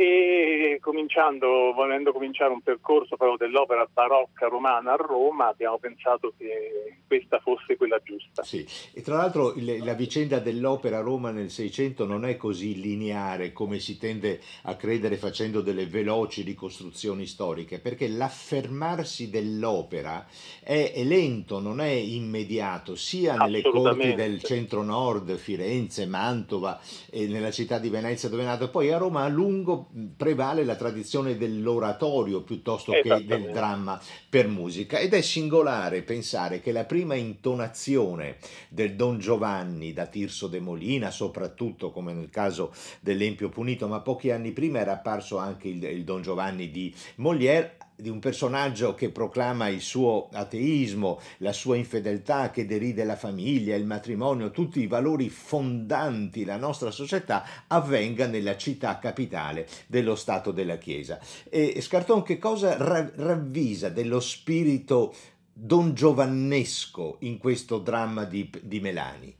e 0.00 0.78
cominciando, 0.80 1.72
volendo 1.74 2.12
cominciare 2.12 2.52
un 2.52 2.60
percorso 2.60 3.16
proprio 3.16 3.48
dell'opera 3.48 3.84
barocca 3.92 4.46
romana 4.46 4.92
a 4.92 4.96
Roma 4.96 5.48
abbiamo 5.48 5.76
pensato 5.78 6.32
che 6.38 6.98
questa 7.04 7.40
fosse 7.40 7.76
quella 7.76 7.98
giusta. 8.04 8.44
Sì, 8.44 8.64
e 8.94 9.02
tra 9.02 9.16
l'altro 9.16 9.54
il, 9.54 9.82
la 9.82 9.94
vicenda 9.94 10.38
dell'opera 10.38 10.98
a 10.98 11.00
Roma 11.00 11.32
nel 11.32 11.50
Seicento 11.50 12.06
non 12.06 12.24
è 12.24 12.36
così 12.36 12.80
lineare 12.80 13.52
come 13.52 13.80
si 13.80 13.98
tende 13.98 14.40
a 14.62 14.76
credere 14.76 15.16
facendo 15.16 15.62
delle 15.62 15.86
veloci 15.86 16.42
ricostruzioni 16.42 17.26
storiche, 17.26 17.80
perché 17.80 18.06
l'affermarsi 18.06 19.30
dell'opera 19.30 20.28
è, 20.62 20.92
è 20.94 21.02
lento, 21.02 21.58
non 21.58 21.80
è 21.80 21.90
immediato, 21.90 22.94
sia 22.94 23.34
nelle 23.34 23.62
corti 23.62 24.14
del 24.14 24.40
centro-nord, 24.40 25.34
Firenze, 25.38 26.06
Mantova 26.06 26.78
e 27.10 27.26
nella 27.26 27.50
città 27.50 27.80
di 27.80 27.88
Venezia 27.88 28.28
dove 28.28 28.42
è 28.42 28.46
nato, 28.46 28.70
poi 28.70 28.92
a 28.92 28.98
Roma 28.98 29.24
a 29.24 29.28
lungo 29.28 29.86
prevale 30.16 30.64
la 30.64 30.76
tradizione 30.76 31.36
dell'oratorio 31.36 32.42
piuttosto 32.42 32.92
che 32.92 33.24
del 33.24 33.50
dramma 33.50 34.00
per 34.28 34.48
musica. 34.48 34.98
Ed 34.98 35.14
è 35.14 35.20
singolare 35.20 36.02
pensare 36.02 36.60
che 36.60 36.72
la 36.72 36.84
prima 36.84 37.14
intonazione 37.14 38.36
del 38.68 38.94
Don 38.94 39.18
Giovanni 39.18 39.92
da 39.92 40.06
Tirso 40.06 40.46
de 40.46 40.60
Molina, 40.60 41.10
soprattutto 41.10 41.90
come 41.90 42.12
nel 42.12 42.30
caso 42.30 42.72
dell'Empio 43.00 43.48
Punito, 43.48 43.88
ma 43.88 44.00
pochi 44.00 44.30
anni 44.30 44.52
prima 44.52 44.78
era 44.80 44.92
apparso 44.92 45.38
anche 45.38 45.68
il, 45.68 45.82
il 45.82 46.04
Don 46.04 46.22
Giovanni 46.22 46.70
di 46.70 46.94
Molière, 47.16 47.76
di 48.00 48.08
un 48.08 48.20
personaggio 48.20 48.94
che 48.94 49.10
proclama 49.10 49.66
il 49.68 49.80
suo 49.80 50.28
ateismo, 50.32 51.20
la 51.38 51.52
sua 51.52 51.74
infedeltà, 51.74 52.50
che 52.50 52.64
deride 52.64 53.02
la 53.02 53.16
famiglia, 53.16 53.74
il 53.74 53.86
matrimonio, 53.86 54.52
tutti 54.52 54.80
i 54.80 54.86
valori 54.86 55.28
fondanti 55.28 56.44
la 56.44 56.56
nostra 56.56 56.92
società, 56.92 57.44
avvenga 57.66 58.28
nella 58.28 58.56
città 58.56 58.98
capitale 59.00 59.66
dello 59.88 60.14
Stato 60.14 60.52
della 60.52 60.78
Chiesa. 60.78 61.18
E 61.48 61.80
Scarton 61.80 62.22
che 62.22 62.38
cosa 62.38 62.76
ravvisa 62.76 63.88
dello 63.88 64.20
spirito 64.20 65.12
don 65.52 65.92
giovannesco 65.92 67.16
in 67.20 67.38
questo 67.38 67.78
dramma 67.78 68.24
di, 68.24 68.48
di 68.62 68.78
Melani? 68.78 69.37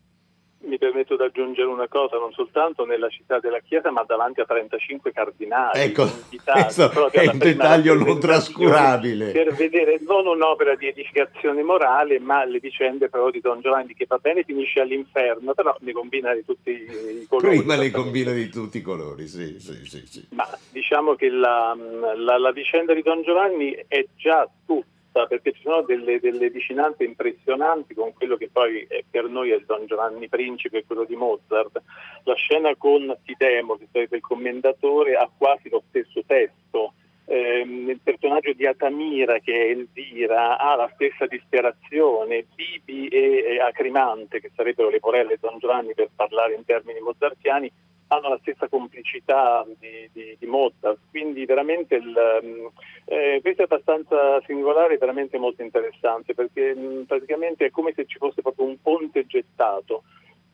Mi 0.69 0.79
permetto 0.79 1.17
di 1.17 1.23
aggiungere 1.23 1.67
una 1.67 1.89
cosa, 1.89 2.19
non 2.19 2.31
soltanto 2.33 2.85
nella 2.85 3.09
città 3.09 3.41
della 3.41 3.61
Chiesa, 3.61 3.91
ma 3.91 4.05
davanti 4.07 4.41
a 4.41 4.45
35 4.45 5.13
cardinali. 5.13 5.81
Ecco, 5.81 6.07
questo 6.45 7.11
è 7.11 7.27
un 7.27 7.39
dettaglio 7.39 7.95
non 7.95 8.21
trascurabile. 8.21 9.33
Per 9.33 9.55
vedere 9.55 9.99
non 10.07 10.27
un'opera 10.27 10.77
di 10.77 10.87
edificazione 10.87 11.63
morale, 11.63 12.19
ma 12.21 12.45
le 12.45 12.59
vicende 12.59 13.09
però 13.09 13.31
di 13.31 13.41
Don 13.41 13.61
Giovanni, 13.61 13.95
che 13.95 14.05
va 14.07 14.19
bene 14.19 14.45
finisce 14.45 14.81
all'inferno, 14.81 15.55
però 15.55 15.75
ne 15.81 15.93
combina 15.93 16.35
di 16.35 16.45
tutti 16.45 16.71
i 16.71 17.27
colori. 17.29 17.59
Prima 17.59 17.77
le 17.77 17.91
combina 17.91 18.33
di 18.33 18.49
tutti 18.51 18.79
i 18.79 18.83
colori, 18.83 19.27
sì, 19.27 19.59
sì, 19.59 19.85
sì. 19.85 20.07
sì. 20.07 20.27
Ma 20.31 20.47
diciamo 20.71 21.15
che 21.15 21.31
la, 21.31 21.75
la, 22.17 22.39
la 22.39 22.53
vicenda 22.53 22.93
di 22.93 23.03
Don 23.03 23.23
Giovanni 23.23 23.75
è 23.89 24.07
già 24.17 24.49
tutta 24.67 24.97
perché 25.27 25.53
ci 25.53 25.63
sono 25.63 25.83
delle, 25.83 26.21
delle, 26.21 26.51
vicinanze 26.51 27.05
impressionanti 27.05 27.95
con 27.95 28.13
quello 28.13 28.37
che 28.37 28.49
poi 28.51 28.87
per 29.11 29.25
noi 29.25 29.51
è 29.51 29.57
il 29.57 29.65
Don 29.67 29.87
Giovanni 29.87 30.29
Principe, 30.29 30.85
quello 30.85 31.05
di 31.05 31.17
Mozart. 31.17 31.83
La 32.25 32.35
scena 32.35 32.75
con 32.77 33.17
Tidemo, 33.25 33.77
che 33.77 33.89
sarebbe 33.91 34.17
il 34.17 34.23
commendatore, 34.23 35.15
ha 35.15 35.29
quasi 35.37 35.69
lo 35.69 35.83
stesso 35.89 36.23
testo. 36.27 36.93
Eh, 37.25 37.61
il 37.61 38.01
personaggio 38.03 38.53
di 38.53 38.67
Atamira, 38.67 39.39
che 39.39 39.53
è 39.53 39.71
Elvira, 39.71 40.59
ha 40.59 40.75
la 40.77 40.91
stessa 40.95 41.27
disperazione. 41.27 42.47
Bibi 42.55 43.09
e, 43.09 43.45
e 43.47 43.61
Acrimante, 43.61 44.41
che 44.41 44.51
sarebbero 44.55 44.89
le 44.89 45.01
porelle 45.01 45.37
Don 45.41 45.59
Giovanni 45.59 45.95
per 45.95 46.09
parlare 46.15 46.55
in 46.55 46.65
termini 46.65 47.01
mozartiani, 47.01 47.71
hanno 48.09 48.29
la 48.29 48.39
stessa 48.41 48.69
complicità 48.69 49.65
di, 49.79 50.09
di, 50.13 50.37
di 50.39 50.47
Mozart, 50.47 50.99
quindi 51.11 51.45
veramente 51.45 51.97
il, 51.97 52.41
mm, 52.45 52.67
eh, 53.05 53.39
questo 53.43 53.63
è 53.63 53.65
abbastanza 53.65 54.41
singolare 54.47 54.95
e 54.95 54.99
veramente 54.99 55.39
molto 55.39 55.63
interessante 55.63 56.35
perché 56.35 56.75
mh, 56.75 56.81
mm, 56.81 57.03
praticamente 57.03 57.67
è 57.67 57.71
come 57.71 57.93
se 57.95 58.07
ci 58.07 58.19
fosse 58.19 58.43
proprio 58.43 58.67
un 58.67 58.81
ponte 58.81 59.27
gettato. 59.27 60.05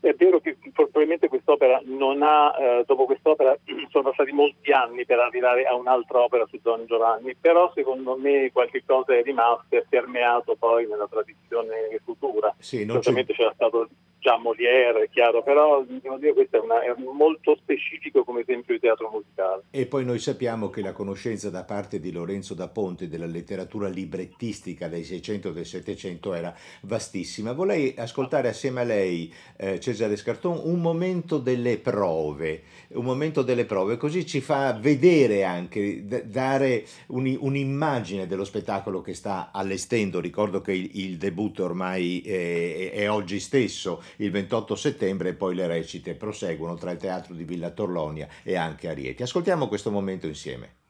È 0.01 0.13
vero 0.13 0.39
che 0.39 0.59
probabilmente 0.71 1.29
quest'opera 1.29 1.81
non 1.85 2.23
ha, 2.23 2.55
eh, 2.59 2.85
dopo 2.87 3.07
quest'opera 3.07 3.57
sono 3.91 4.11
passati 4.11 4.33
molti 4.33 4.71
anni 4.71 5.07
per 5.07 5.19
arrivare 5.19 5.65
a 5.65 5.75
un'altra 5.75 6.23
opera 6.23 6.45
su 6.47 6.59
Don 6.61 6.85
Giovanni, 6.87 7.35
però 7.41 7.73
secondo 7.75 8.17
me 8.17 8.51
qualche 8.53 8.83
cosa 8.85 9.15
è 9.15 9.23
rimasto 9.23 9.77
e 9.77 9.79
è 9.79 9.85
permeato 9.89 10.57
poi 10.57 10.87
nella 10.87 11.07
tradizione 11.09 11.99
futura. 12.05 12.55
Sì, 12.59 12.87
Certamente 12.87 13.33
c'era 13.33 13.53
stato 13.55 13.89
già 14.25 14.39
Molière, 14.39 15.03
è 15.03 15.11
chiaro, 15.11 15.43
però 15.43 15.85
devo 15.87 16.17
dire 16.17 16.33
questo 16.33 16.57
è, 16.57 16.61
una, 16.61 16.81
è 16.81 16.95
molto 17.15 17.55
specifico 17.57 18.25
come 18.25 18.41
esempio 18.41 18.73
di 18.73 18.81
teatro 18.81 19.11
musicale. 19.13 19.65
E 19.71 19.85
poi 19.85 20.07
noi 20.07 20.19
sappiamo 20.19 20.71
che 20.71 20.81
la 20.81 20.93
conoscenza 20.93 21.51
da 21.51 21.63
parte 21.63 22.01
di 22.01 22.11
Lorenzo 22.11 22.55
da 22.55 22.69
Ponte 22.69 23.07
della 23.07 23.27
letteratura 23.27 23.87
librettistica 23.87 24.89
dei 24.89 25.05
600 25.05 25.51
e 25.51 25.53
del 25.53 25.67
700 25.67 26.33
era 26.33 26.55
vastissima. 26.83 27.53
Vorrei 27.53 27.95
ascoltare 27.99 28.49
assieme 28.49 28.81
a 28.81 28.85
lei, 28.85 29.31
eh, 29.59 29.79
Cesare 29.79 30.17
Scarton, 30.17 30.59
un 30.65 30.81
momento 30.81 31.37
delle 31.37 31.77
prove, 31.77 32.63
un 32.95 33.05
momento 33.05 33.43
delle 33.43 33.67
prove, 33.67 33.99
così 33.99 34.25
ci 34.25 34.41
fa 34.41 34.73
vedere 34.73 35.45
anche, 35.45 36.07
d- 36.07 36.23
dare 36.23 36.87
un, 37.09 37.37
un'immagine 37.39 38.27
dello 38.27 38.45
spettacolo 38.45 39.03
che 39.03 39.13
sta 39.13 39.51
allestendo. 39.53 40.19
Ricordo 40.19 40.63
che 40.63 40.73
il, 40.73 40.89
il 40.95 41.19
debutto 41.19 41.63
ormai 41.63 42.23
eh, 42.23 42.91
è 42.91 43.11
oggi 43.11 43.39
stesso 43.39 44.03
il 44.17 44.31
28 44.31 44.75
settembre 44.75 45.31
e 45.31 45.35
poi 45.35 45.55
le 45.55 45.67
recite 45.67 46.15
proseguono 46.15 46.75
tra 46.75 46.91
il 46.91 46.99
teatro 46.99 47.35
di 47.35 47.45
Villa 47.45 47.71
Torlonia 47.71 48.29
e 48.43 48.57
anche 48.57 48.89
a. 48.89 49.23
Ascoltiamo 49.23 49.69
questo 49.69 49.91
momento 49.91 50.27
insieme. 50.27 50.83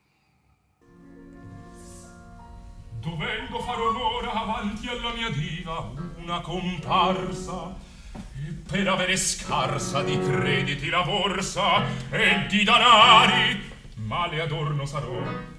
Dovendo 3.00 3.58
far 3.60 3.80
onore 3.80 4.28
avanti 4.32 4.88
alla 4.88 5.12
mia 5.12 5.30
diva 5.30 5.92
una 6.16 6.40
comparsa 6.40 7.76
e 8.14 8.52
per 8.66 8.88
avere 8.88 9.16
scarsa 9.16 10.02
di 10.02 10.18
crediti 10.18 10.88
la 10.88 11.02
borsa 11.02 11.84
e 12.10 12.46
di 12.48 12.64
danari 12.64 13.72
male 13.96 14.40
adorno 14.40 14.86
sarò 14.86 15.52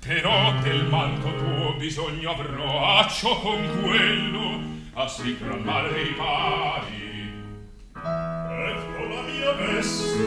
però 0.00 0.52
del 0.60 0.84
manto 0.86 1.34
tuo 1.34 1.74
bisogno 1.74 2.30
avrò 2.30 2.98
a 2.98 3.08
ciò 3.08 3.40
con 3.40 3.80
quello 3.82 4.75
a 4.98 5.06
si 5.08 5.36
grammare 5.36 6.00
i 6.00 6.14
pari. 6.14 7.30
Ecco 7.92 9.04
la 9.14 9.22
mia 9.22 9.52
veste 9.52 10.24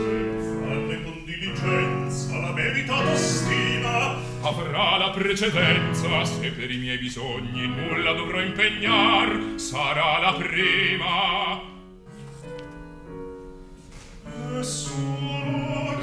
falle 0.61 1.03
con 1.03 1.23
diligenza 1.25 2.37
la 2.37 2.51
meritata 2.51 3.15
stima 3.15 4.15
avrà 4.41 4.97
la 4.97 5.09
precedenza 5.09 6.23
se 6.23 6.51
per 6.51 6.69
i 6.69 6.77
miei 6.77 6.99
bisogni 6.99 7.65
nulla 7.65 8.13
dovrò 8.13 8.41
impegnar 8.41 9.55
sarà 9.55 10.19
la 10.19 10.33
prima. 10.33 11.61
E 14.25 14.63
solo 14.63 15.98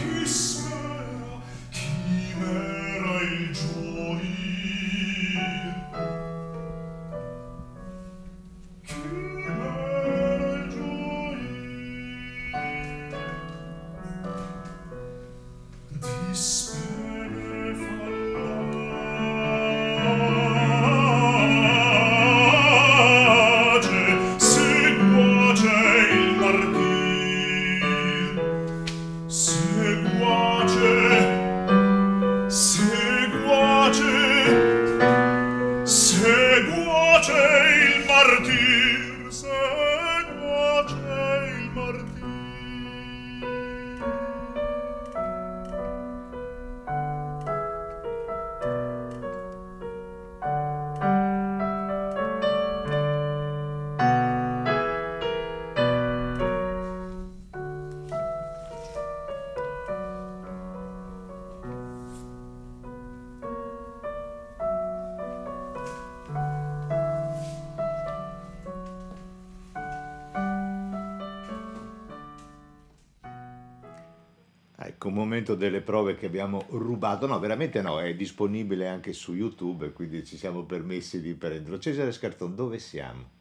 momento 75.16 75.54
delle 75.54 75.80
prove 75.80 76.14
che 76.14 76.26
abbiamo 76.26 76.64
rubato, 76.70 77.26
no, 77.26 77.38
veramente 77.38 77.82
no, 77.82 78.00
è 78.00 78.14
disponibile 78.14 78.86
anche 78.86 79.12
su 79.12 79.34
YouTube, 79.34 79.92
quindi 79.92 80.24
ci 80.24 80.36
siamo 80.36 80.64
permessi 80.64 81.20
di 81.20 81.34
prenderlo. 81.34 81.78
Cesare 81.78 82.12
Scarton, 82.12 82.54
dove 82.54 82.78
siamo? 82.78 83.34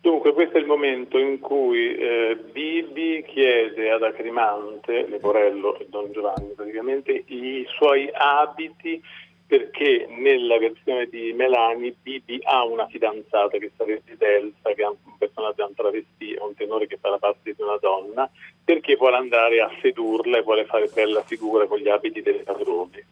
Dunque, 0.00 0.32
questo 0.32 0.56
è 0.56 0.60
il 0.60 0.66
momento 0.66 1.18
in 1.18 1.38
cui 1.38 1.94
eh, 1.94 2.36
Bibi 2.52 3.24
chiede 3.26 3.90
ad 3.90 4.02
Acrimante, 4.02 5.06
Leporello 5.08 5.78
e 5.78 5.86
Don 5.90 6.10
Giovanni 6.12 6.52
praticamente, 6.54 7.24
i 7.26 7.66
suoi 7.76 8.08
abiti 8.12 9.02
perché 9.48 10.06
nella 10.10 10.58
versione 10.58 11.06
di 11.06 11.32
Melani 11.32 11.96
Bibi 12.02 12.38
ha 12.42 12.66
una 12.66 12.86
fidanzata 12.86 13.56
che 13.56 13.72
sarebbe 13.78 14.14
Delsa, 14.18 14.74
che 14.74 14.82
è 14.82 14.86
un 14.86 15.16
personaggio 15.16 15.66
un 15.66 15.74
travestì, 15.74 16.36
un 16.38 16.54
tenore 16.54 16.86
che 16.86 16.98
fa 17.00 17.08
la 17.08 17.16
parte 17.16 17.54
di 17.56 17.62
una 17.62 17.78
donna, 17.80 18.30
perché 18.62 18.96
vuole 18.96 19.16
andare 19.16 19.62
a 19.62 19.70
sedurla 19.80 20.36
e 20.36 20.42
vuole 20.42 20.66
fare 20.66 20.90
bella 20.92 21.22
figura 21.22 21.66
con 21.66 21.78
gli 21.78 21.88
abiti 21.88 22.20
delle 22.20 22.42
padrone. 22.42 23.06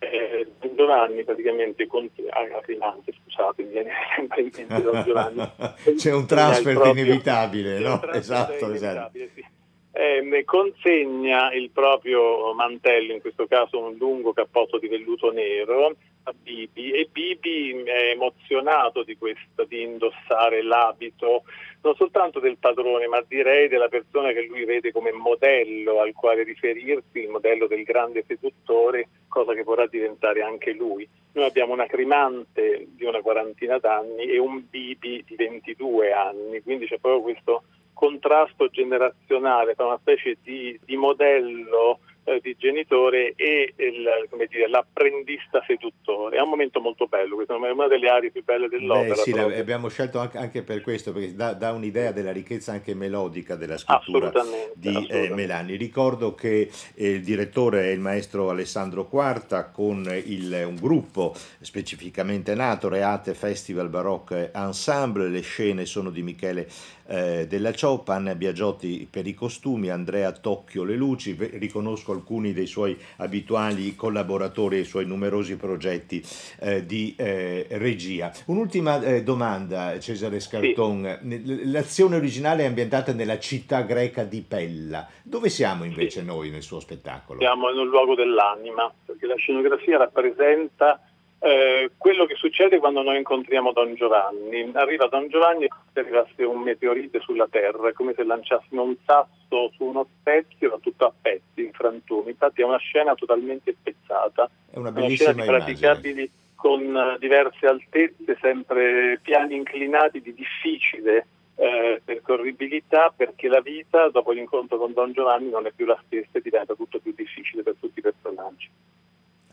Eh, 0.00 0.46
Giovanni 0.76 1.24
praticamente 1.24 1.88
Agrimante, 2.28 3.10
ah, 3.10 3.14
scusate, 3.24 3.62
mi 3.62 3.70
viene 3.70 3.90
sempre 4.14 4.42
in 4.42 4.50
mente 4.54 4.82
Don 4.82 5.02
Giovanni. 5.02 5.50
C'è 5.96 6.12
un 6.12 6.26
transfer 6.26 6.74
proprio, 6.74 7.04
inevitabile, 7.04 7.78
no? 7.78 8.00
Un 8.02 8.10
Esatto, 8.12 8.70
esatto. 8.70 9.18
Sì 9.34 9.62
eh, 9.94 10.42
consegna 10.44 11.52
il 11.52 11.70
proprio 11.70 12.52
mantello, 12.54 13.12
in 13.12 13.20
questo 13.20 13.46
caso 13.46 13.78
un 13.78 13.94
lungo 13.96 14.32
cappotto 14.32 14.78
di 14.78 14.88
velluto 14.88 15.30
nero, 15.30 15.94
a 16.24 16.34
Bibi 16.34 16.90
e 16.90 17.08
Bibi 17.10 17.82
è 17.84 18.10
emozionato 18.10 19.02
di 19.02 19.16
questo, 19.16 19.64
di 19.64 19.82
indossare 19.82 20.62
l'abito 20.62 21.44
non 21.84 21.94
soltanto 21.96 22.40
del 22.40 22.56
padrone, 22.56 23.06
ma 23.06 23.22
direi 23.28 23.68
della 23.68 23.88
persona 23.88 24.32
che 24.32 24.46
lui 24.46 24.64
vede 24.64 24.90
come 24.90 25.12
modello 25.12 26.00
al 26.00 26.14
quale 26.14 26.42
riferirsi, 26.42 27.18
il 27.18 27.28
modello 27.28 27.66
del 27.66 27.82
grande 27.82 28.24
seduttore, 28.26 29.08
cosa 29.28 29.52
che 29.52 29.62
vorrà 29.62 29.86
diventare 29.86 30.42
anche 30.42 30.72
lui. 30.72 31.06
Noi 31.32 31.44
abbiamo 31.44 31.74
una 31.74 31.86
crimante 31.86 32.86
di 32.88 33.04
una 33.04 33.20
quarantina 33.20 33.78
d'anni 33.78 34.24
e 34.24 34.38
un 34.38 34.64
Bibi 34.68 35.24
di 35.26 35.36
22 35.36 36.10
anni, 36.10 36.62
quindi 36.62 36.86
c'è 36.86 36.98
proprio 36.98 37.20
questo 37.20 37.64
contrasto 37.94 38.68
generazionale 38.68 39.74
tra 39.74 39.86
una 39.86 39.98
specie 39.98 40.36
di, 40.42 40.78
di 40.84 40.96
modello 40.96 42.00
eh, 42.24 42.40
di 42.42 42.56
genitore 42.58 43.34
e 43.36 43.74
il, 43.76 44.08
dire, 44.48 44.68
l'apprendista 44.68 45.62
seduttore. 45.66 46.38
È 46.38 46.40
un 46.40 46.48
momento 46.48 46.80
molto 46.80 47.06
bello, 47.06 47.34
questa 47.34 47.54
è 47.54 47.70
una 47.70 47.86
delle 47.86 48.08
aree 48.08 48.30
più 48.30 48.42
belle 48.42 48.68
dell'opera. 48.68 49.14
Beh, 49.14 49.20
sì, 49.20 49.32
abbiamo 49.32 49.88
scelto 49.88 50.18
anche, 50.18 50.38
anche, 50.38 50.62
per 50.62 50.80
questo, 50.80 51.12
perché 51.12 51.34
dà, 51.34 51.52
dà, 51.52 51.72
un'idea 51.72 52.12
della 52.12 52.32
ricchezza 52.32 52.72
anche 52.72 52.94
melodica 52.94 53.56
della 53.56 53.76
scrittura 53.76 54.30
di 54.74 54.88
eh, 54.88 54.90
assolutamente. 54.90 55.26
Eh, 55.26 55.34
Melani. 55.34 55.76
Ricordo 55.76 56.34
che 56.34 56.70
eh, 56.94 57.10
il 57.10 57.22
direttore 57.22 57.84
è 57.84 57.90
il 57.90 58.00
maestro 58.00 58.48
Alessandro 58.48 59.06
Quarta 59.06 59.70
con 59.70 60.10
il, 60.24 60.64
un 60.66 60.76
gruppo 60.76 61.34
specificamente 61.60 62.54
nato, 62.54 62.88
Reate 62.88 63.34
Festival 63.34 63.88
Baroque 63.90 64.50
Ensemble, 64.54 65.28
le 65.28 65.42
scene 65.42 65.84
sono 65.84 66.10
di 66.10 66.22
Michele 66.22 66.68
eh, 67.06 67.46
della 67.46 67.72
Cioppa, 67.72 68.14
Anna 68.14 68.34
Biagiotti 68.34 69.06
per 69.10 69.26
i 69.26 69.34
costumi, 69.34 69.90
Andrea 69.90 70.32
Tocchio 70.32 70.84
le 70.84 70.96
luci, 70.96 71.36
riconosco 71.58 72.12
alcuni 72.12 72.52
dei 72.52 72.66
suoi 72.66 72.96
abituali 73.16 73.94
collaboratori 73.94 74.76
e 74.76 74.80
i 74.80 74.84
suoi 74.84 75.06
numerosi 75.06 75.56
progetti 75.56 76.22
eh, 76.60 76.84
di 76.86 77.14
eh, 77.16 77.66
regia. 77.70 78.32
Un'ultima 78.46 79.02
eh, 79.02 79.22
domanda, 79.22 79.98
Cesare 79.98 80.40
Scarton. 80.40 81.18
Sì. 81.20 81.70
L'azione 81.70 82.16
originale 82.16 82.62
è 82.62 82.66
ambientata 82.66 83.12
nella 83.12 83.38
città 83.38 83.82
greca 83.82 84.24
di 84.24 84.42
Pella. 84.46 85.06
Dove 85.22 85.48
siamo 85.48 85.84
invece 85.84 86.20
sì. 86.20 86.26
noi 86.26 86.50
nel 86.50 86.62
suo 86.62 86.80
spettacolo? 86.80 87.40
Siamo 87.40 87.70
in 87.70 87.78
un 87.78 87.88
luogo 87.88 88.14
dell'anima, 88.14 88.92
perché 89.04 89.26
la 89.26 89.36
scenografia 89.36 89.98
rappresenta 89.98 91.00
eh, 91.44 91.90
quello 91.98 92.24
che 92.24 92.36
succede 92.36 92.78
quando 92.78 93.02
noi 93.02 93.18
incontriamo 93.18 93.72
Don 93.72 93.94
Giovanni. 93.94 94.70
Arriva 94.72 95.08
Don 95.08 95.28
Giovanni 95.28 95.64
e 95.64 95.68
se 95.92 96.00
arrivasse 96.00 96.42
un 96.42 96.62
meteorite 96.62 97.20
sulla 97.20 97.46
Terra, 97.50 97.90
è 97.90 97.92
come 97.92 98.14
se 98.14 98.24
lanciassimo 98.24 98.82
un 98.82 98.96
sasso 99.04 99.70
su 99.76 99.84
uno 99.84 100.06
specchio, 100.20 100.70
va 100.70 100.78
tutto 100.80 101.04
a 101.04 101.12
pezzi, 101.20 101.62
in 101.62 101.72
frantumi. 101.72 102.30
Infatti 102.30 102.62
è 102.62 102.64
una 102.64 102.78
scena 102.78 103.14
totalmente 103.14 103.76
spezzata. 103.78 104.48
È 104.70 104.78
una 104.78 104.90
bellissima 104.90 105.32
una 105.32 105.42
scena 105.42 105.58
praticabili 105.58 106.30
con 106.54 107.16
diverse 107.18 107.66
altezze, 107.66 108.38
sempre 108.40 109.20
piani 109.22 109.54
inclinati 109.54 110.22
di 110.22 110.32
difficile 110.32 111.26
eh, 111.56 112.00
inesorribilità 112.06 113.12
perché 113.14 113.48
la 113.48 113.60
vita 113.60 114.08
dopo 114.08 114.32
l'incontro 114.32 114.78
con 114.78 114.94
Don 114.94 115.12
Giovanni 115.12 115.50
non 115.50 115.66
è 115.66 115.72
più 115.72 115.84
la 115.84 116.00
stessa 116.06 116.38
e 116.38 116.40
diventa 116.40 116.74
tutto 116.74 117.00
più 117.00 117.12
difficile 117.14 117.62
per 117.62 117.74
tutti 117.78 117.98
i 117.98 118.02
personaggi. 118.02 118.70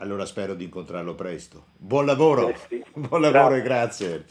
Allora 0.02 0.26
spero 0.26 0.56
di 0.56 0.64
incontrarlo 0.64 1.14
presto. 1.14 1.66
Buon 1.78 2.08
lavoro, 2.08 2.50
Eh 2.50 2.56
sì. 2.68 2.84
buon 3.00 3.22
lavoro 3.22 3.54
e 3.54 3.62
grazie. 3.62 4.26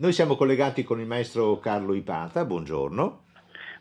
Noi 0.00 0.12
siamo 0.12 0.36
collegati 0.36 0.84
con 0.84 1.00
il 1.00 1.08
maestro 1.08 1.58
Carlo 1.58 1.92
Ipata, 1.92 2.44
buongiorno. 2.44 3.22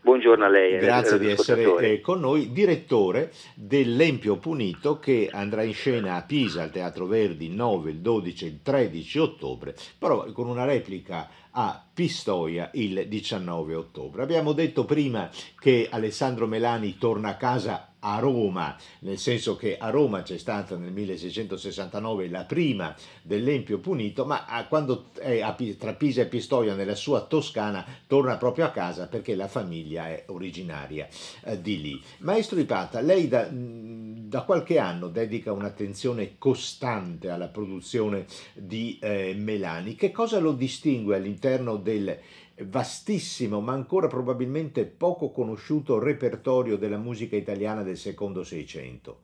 Buongiorno 0.01 0.45
a 0.45 0.47
lei. 0.47 0.73
e 0.73 0.80
Grazie 0.80 1.19
di 1.19 1.30
essere 1.30 1.77
eh, 1.77 2.01
con 2.01 2.19
noi, 2.19 2.51
direttore 2.51 3.32
dell'Empio 3.53 4.38
Punito 4.38 4.97
che 4.97 5.30
andrà 5.32 5.62
in 5.62 5.75
scena 5.75 6.15
a 6.15 6.23
Pisa 6.23 6.63
al 6.63 6.71
Teatro 6.71 7.06
Verdi 7.06 7.45
il 7.45 7.51
9, 7.51 7.91
il 7.91 7.99
12 7.99 8.45
e 8.45 8.47
il 8.47 8.62
13 8.63 9.19
ottobre, 9.19 9.75
però 9.99 10.25
con 10.32 10.47
una 10.47 10.65
replica 10.65 11.30
a 11.51 11.86
Pistoia 11.93 12.71
il 12.73 13.08
19 13.08 13.75
ottobre. 13.75 14.23
Abbiamo 14.23 14.53
detto 14.53 14.86
prima 14.86 15.30
che 15.60 15.88
Alessandro 15.88 16.47
Melani 16.47 16.97
torna 16.97 17.30
a 17.30 17.36
casa 17.36 17.87
a 17.99 18.19
Roma, 18.19 18.75
nel 18.99 19.17
senso 19.17 19.55
che 19.55 19.77
a 19.77 19.89
Roma 19.89 20.21
c'è 20.21 20.38
stata 20.38 20.77
nel 20.77 20.91
1669 20.91 22.29
la 22.29 22.43
prima 22.43 22.95
dell'Empio 23.21 23.79
Punito, 23.79 24.25
ma 24.25 24.45
a- 24.45 24.65
quando 24.67 25.05
è 25.19 25.43
tra 25.77 25.93
Pisa 25.93 26.21
e 26.21 26.27
Pistoia 26.27 26.75
nella 26.75 26.95
sua 26.95 27.21
Toscana 27.21 27.86
torna 28.05 28.38
proprio 28.38 28.65
a 28.65 28.69
casa 28.71 29.07
perché 29.07 29.36
la 29.36 29.47
famiglia 29.47 30.10
è 30.10 30.25
originaria 30.27 31.07
eh, 31.43 31.62
di 31.62 31.81
lì. 31.81 32.01
Maestro 32.19 32.60
Ipata, 32.60 33.01
lei 33.01 33.27
da, 33.27 33.49
mh, 33.49 34.29
da 34.29 34.41
qualche 34.41 34.77
anno 34.77 35.07
dedica 35.07 35.51
un'attenzione 35.51 36.38
costante 36.38 37.29
alla 37.29 37.47
produzione 37.47 38.25
di 38.53 38.99
eh, 39.01 39.33
Melani. 39.36 39.95
Che 39.95 40.12
cosa 40.12 40.39
lo 40.39 40.51
distingue 40.51 41.15
all'interno 41.15 41.77
del 41.77 42.17
vastissimo, 42.65 43.62
ma 43.62 43.74
ancora 43.74 44.08
probabilmente 44.08 44.86
poco 44.86 45.32
conosciuto 45.32 46.00
repertorio 46.00 46.78
della 46.78 46.98
musica 46.98 47.36
italiana 47.36 47.84
del 47.84 47.98
secondo 47.98 48.43
Seicento? 48.43 49.20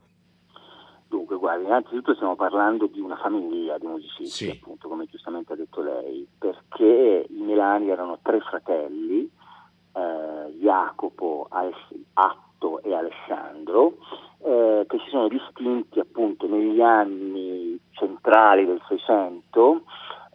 Dunque, 1.07 1.37
guardi, 1.37 1.65
innanzitutto 1.65 2.13
stiamo 2.15 2.35
parlando 2.35 2.87
di 2.87 2.99
una 2.99 3.17
famiglia 3.17 3.77
di 3.77 3.85
musicisti, 3.85 4.25
Sì. 4.25 4.49
appunto, 4.49 4.87
come 4.87 5.05
giustamente 5.05 5.53
ha 5.53 5.55
detto 5.55 5.81
lei, 5.81 6.27
perché 6.37 7.25
i 7.29 7.41
Melani 7.41 7.89
erano 7.89 8.19
tre 8.21 8.39
fratelli, 8.39 9.29
eh, 9.95 10.51
Jacopo, 10.59 11.47
Atto 12.13 12.81
e 12.81 12.93
Alessandro, 12.95 13.97
eh, 14.43 14.85
che 14.87 14.97
si 15.03 15.09
sono 15.09 15.27
distinti 15.27 15.99
appunto 15.99 16.47
negli 16.47 16.81
anni 16.81 17.79
centrali 17.91 18.65
del 18.65 18.81
Seicento 18.87 19.83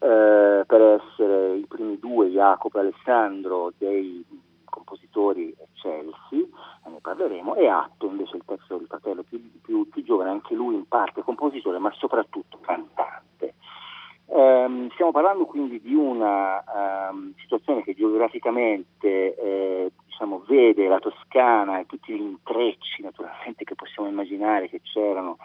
eh, 0.01 0.63
per 0.65 0.81
essere 0.81 1.57
i 1.57 1.67
primi 1.67 1.99
due, 1.99 2.29
Jacopo 2.49 2.79
e 2.79 2.81
Alessandro, 2.81 3.73
dei 3.77 4.25
compositori 4.65 5.55
eccelsi, 5.59 6.49
ne 6.87 6.99
parleremo, 7.01 7.55
e 7.57 7.69
Atto 7.69 8.07
invece 8.07 8.37
il 8.37 8.43
terzo 8.47 8.77
il 8.77 8.87
fratello 8.87 9.23
più, 9.23 9.41
più- 9.61 9.89
più 9.89 10.03
giovane, 10.03 10.31
anche 10.31 10.55
lui 10.55 10.75
in 10.75 10.87
parte 10.89 11.23
compositore, 11.23 11.79
ma 11.79 11.93
soprattutto 11.93 12.59
cantante. 12.61 13.55
Ehm, 14.31 14.91
stiamo 14.93 15.11
parlando 15.11 15.47
quindi 15.47 15.81
di 15.81 15.95
una 15.95 16.63
ehm, 17.09 17.33
situazione 17.39 17.83
che 17.83 17.95
geograficamente 17.95 19.35
eh, 19.35 19.93
diciamo, 20.07 20.45
vede 20.47 20.87
la 20.87 20.99
Toscana 20.99 21.79
e 21.79 21.87
tutti 21.87 22.13
gli 22.13 22.21
intrecci 22.21 23.03
naturalmente 23.03 23.65
che 23.65 23.75
possiamo 23.75 24.09
immaginare 24.09 24.69
che 24.69 24.81
c'erano 24.83 25.39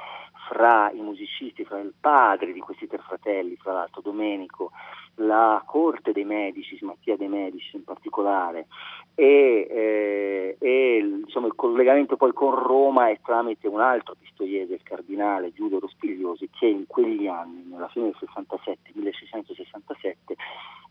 fra 0.48 0.92
i 0.92 1.02
musicisti, 1.02 1.66
fra 1.66 1.80
il 1.80 1.94
padre 2.00 2.54
di 2.54 2.60
questi 2.60 2.88
tre 2.88 3.00
fratelli, 3.00 3.56
fra 3.56 3.74
l'altro 3.74 4.02
Domenico, 4.02 4.72
la 5.16 5.62
corte 5.66 6.12
dei 6.12 6.26
medici, 6.26 6.78
Mattia 6.82 7.16
dei 7.16 7.28
Medici 7.28 7.76
in 7.76 7.84
particolare, 7.84 8.68
e, 9.16 9.68
eh, 9.70 10.58
e 10.60 11.22
diciamo, 11.24 11.48
il 11.48 11.56
collegamento 11.56 12.18
poi 12.18 12.34
con 12.34 12.56
Roma 12.56 13.10
è 13.10 13.20
tramite 13.22 13.68
un 13.68 13.80
altro 13.80 14.16
pistoiese, 14.20 14.74
il 14.74 14.84
cardinale 14.84 15.54
Giulio 15.54 15.80
Rospigliosi, 15.80 16.50
che 16.52 16.66
in 16.66 16.88
quegli 16.88 17.28
anni, 17.28 17.64
nella 17.68 17.88
fine 17.90 18.06
del 18.06 18.16
67, 18.20 18.92
1667, 18.94 20.36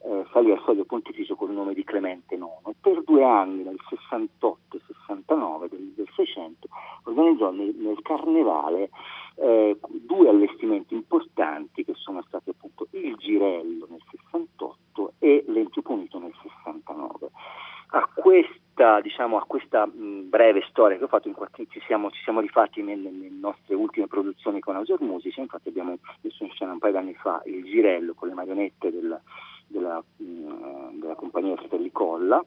eh, 0.05 0.27
salì 0.33 0.51
al 0.51 0.63
soglio 0.65 0.85
pontificio 0.85 1.35
col 1.35 1.53
nome 1.53 1.75
di 1.75 1.85
Clemente 1.85 2.35
IX. 2.35 2.75
Per 2.81 3.03
due 3.03 3.25
anni, 3.25 3.63
nel 3.63 3.79
68 3.89 4.77
e 4.77 4.81
69 4.87 5.69
del, 5.69 5.93
del 5.97 6.09
600, 6.15 6.69
organizzò 7.05 7.51
nel, 7.51 7.75
nel 7.75 8.01
carnevale 8.03 8.91
eh, 9.43 9.77
due 10.07 10.29
allestimenti 10.29 10.95
importanti 10.95 11.85
che 11.85 11.95
sono 11.97 12.23
stati 12.29 12.51
appunto 12.51 12.87
il 12.91 13.17
Girello 13.17 13.89
nel 13.91 14.03
68 14.09 15.15
e 15.19 15.45
l'Empio 15.49 15.83
Punito 15.83 16.21
nel 16.21 16.33
69. 16.41 17.31
A 17.95 18.09
questa, 18.15 19.01
diciamo, 19.01 19.37
a 19.37 19.45
questa 19.45 19.85
mh, 19.85 20.29
breve 20.29 20.65
storia 20.69 20.97
che 20.97 21.05
ho 21.05 21.09
fatto, 21.09 21.27
in 21.27 21.35
qualche, 21.35 21.67
ci, 21.71 21.83
siamo, 21.87 22.11
ci 22.13 22.23
siamo 22.23 22.39
rifatti 22.39 22.83
nelle, 22.83 23.11
nelle, 23.11 23.31
nostre 23.31 23.75
ultime 23.75 24.07
produzioni 24.07 24.61
con 24.61 24.77
Ausor 24.77 25.03
Music, 25.03 25.37
infatti 25.39 25.69
abbiamo 25.69 25.99
messo 26.21 26.45
in 26.45 26.51
scena 26.53 26.73
un 26.73 26.79
paio 26.79 26.93
d'anni 26.93 27.15
fa 27.15 27.43
il 27.47 27.65
Girello 27.65 28.15
con 28.15 28.29
le 28.29 28.35
marionette 28.35 28.93
del, 28.93 29.21
della, 29.67 30.03
mh, 30.19 31.01
della 31.01 31.17
compagnia 31.17 31.57
Fratelli 31.57 31.91
Colla, 31.91 32.43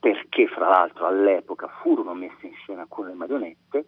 perché 0.00 0.48
fra 0.48 0.68
l'altro 0.68 1.06
all'epoca 1.06 1.68
furono 1.82 2.14
messe 2.14 2.46
in 2.46 2.54
scena 2.54 2.86
con 2.88 3.06
le 3.06 3.14
marionette 3.14 3.84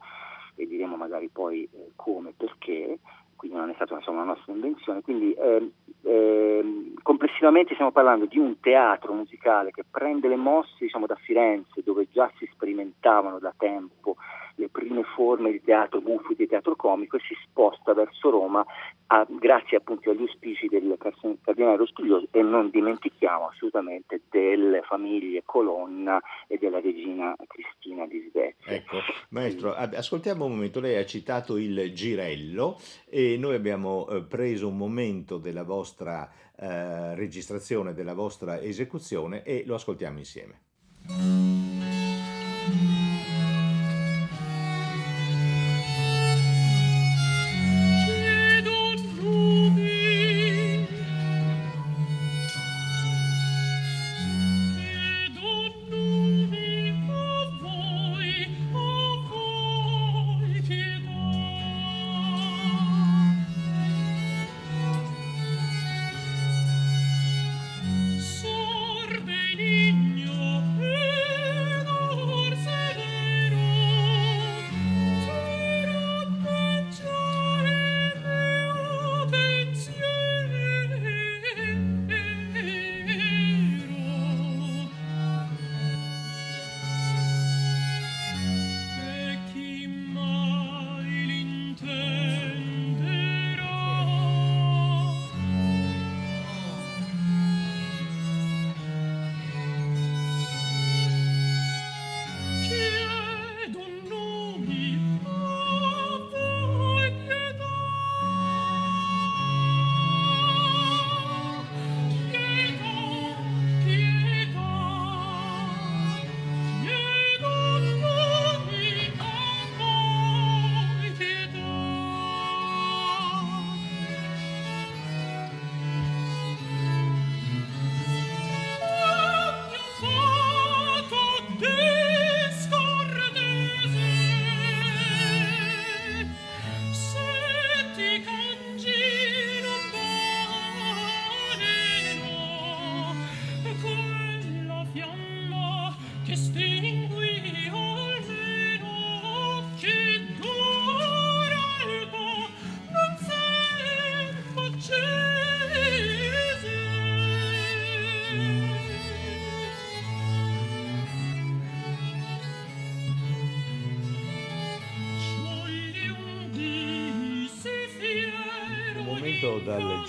e 0.57 0.66
diremo 0.66 0.97
magari 0.97 1.29
poi 1.29 1.69
eh, 1.73 1.92
come 1.95 2.33
perché, 2.37 2.99
quindi 3.37 3.57
non 3.57 3.71
è 3.71 3.75
stata 3.75 3.95
insomma, 3.95 4.23
una 4.23 4.33
nostra 4.33 4.53
invenzione. 4.53 5.03
Quindi 5.03 5.33
eh, 5.35 5.71
eh, 6.03 6.92
complessivamente 7.03 7.75
stiamo 7.75 7.92
parlando 7.92 8.27
di 8.27 8.38
un 8.38 8.59
teatro 8.61 9.12
musicale 9.12 9.71
che 9.71 9.85
prende 9.88 10.29
le 10.29 10.37
mosse 10.37 10.75
diciamo, 10.79 11.07
da 11.07 11.16
Firenze, 11.16 11.83
dove 11.85 12.09
già 12.11 12.31
si 12.38 12.49
sperimentavano 12.53 13.38
da 13.38 13.55
tempo 13.57 14.16
le 14.57 14.69
prime 14.69 15.03
forme 15.14 15.53
di 15.53 15.62
teatro 15.62 16.01
buffo 16.01 16.33
di 16.35 16.47
teatro 16.47 16.77
comico 16.77 17.16
e 17.16 17.21
si 17.21 17.35
sposta 17.45 17.95
verso 17.95 18.31
Roma 18.31 18.64
a, 19.09 19.27
grazie 19.29 19.77
appunto 19.77 20.11
agli 20.11 20.21
auspici 20.21 20.66
del 20.66 20.97
cardinale 20.99 21.77
Rospigliosi 21.77 22.29
e 22.31 22.42
non 22.42 22.71
dimentichiamo 22.71 23.49
assolutamente 23.49 24.23
delle 24.31 24.83
famiglie 24.83 25.42
Colonna 25.45 26.21
e 26.47 26.59
della 26.59 26.81
regina 26.81 27.37
Cristina 27.47 28.07
di 28.07 28.29
Svezia. 28.31 28.73
Ecco, 28.73 28.99
maestro, 29.31 29.75
ascoltiamo 29.75 30.45
un 30.45 30.53
momento, 30.53 30.81
lei 30.81 30.97
ha 30.97 31.05
citato 31.05 31.57
il 31.57 31.92
girello 31.92 32.79
e 33.09 33.37
noi 33.38 33.55
abbiamo 33.55 34.09
eh, 34.09 34.23
preso 34.23 34.69
un 34.69 34.77
momento 34.77 35.38
della 35.38 35.62
vostra 35.62 36.29
eh, 36.57 37.14
registrazione, 37.14 37.95
della 37.95 38.14
vostra 38.14 38.61
esecuzione 38.61 39.42
e 39.42 39.62
lo 39.66 39.75
ascoltiamo 39.75 40.19
insieme. 40.19 40.61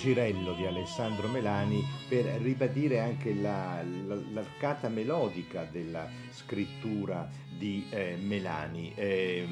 Girello 0.08 0.54
di 0.54 0.66
Alessandro 0.66 1.28
Melani 1.28 1.84
per 2.08 2.24
ribadire 2.42 3.02
anche 3.02 3.34
la, 3.34 3.84
la, 4.06 4.16
l'arcata 4.32 4.88
melodica 4.88 5.68
della 5.70 6.08
scrittura 6.32 7.30
di 7.50 7.86
eh, 7.90 8.16
Melani. 8.18 8.94
Eh, 8.96 9.46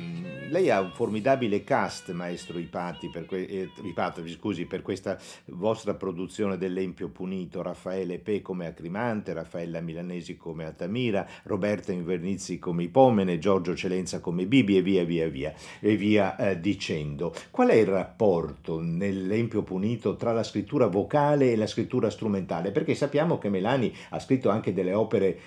lei 0.49 0.69
ha 0.69 0.79
un 0.79 0.91
formidabile 0.91 1.63
cast, 1.63 2.11
maestro 2.11 2.59
Ipati, 2.59 3.09
per, 3.09 3.25
que- 3.25 3.45
eh, 3.45 3.69
Ipati, 3.83 4.27
scusi, 4.29 4.65
per 4.65 4.81
questa 4.81 5.17
vostra 5.45 5.93
produzione 5.93 6.57
dell'Empio 6.57 7.09
Punito, 7.09 7.61
Raffaele 7.61 8.19
Pe 8.19 8.41
come 8.41 8.67
Acrimante, 8.67 9.33
Raffaella 9.33 9.81
Milanesi 9.81 10.37
come 10.37 10.65
Altamira, 10.65 11.27
Roberta 11.43 11.91
Invernizzi 11.91 12.59
come 12.59 12.83
Ipomene, 12.83 13.39
Giorgio 13.39 13.75
Celenza 13.75 14.19
come 14.19 14.45
Bibi 14.45 14.77
e 14.77 14.81
via 14.81 15.03
via 15.03 15.27
via 15.27 15.53
e 15.79 15.95
via 15.95 16.35
eh, 16.35 16.59
dicendo. 16.59 17.33
Qual 17.51 17.69
è 17.69 17.75
il 17.75 17.87
rapporto 17.87 18.81
nell'Empio 18.81 19.63
Punito 19.63 20.15
tra 20.15 20.31
la 20.31 20.43
scrittura 20.43 20.87
vocale 20.87 21.51
e 21.51 21.55
la 21.55 21.67
scrittura 21.67 22.09
strumentale? 22.09 22.71
Perché 22.71 22.95
sappiamo 22.95 23.37
che 23.37 23.49
Melani 23.49 23.93
ha 24.09 24.19
scritto 24.19 24.49
anche 24.49 24.73
delle 24.73 24.93
opere 24.93 25.39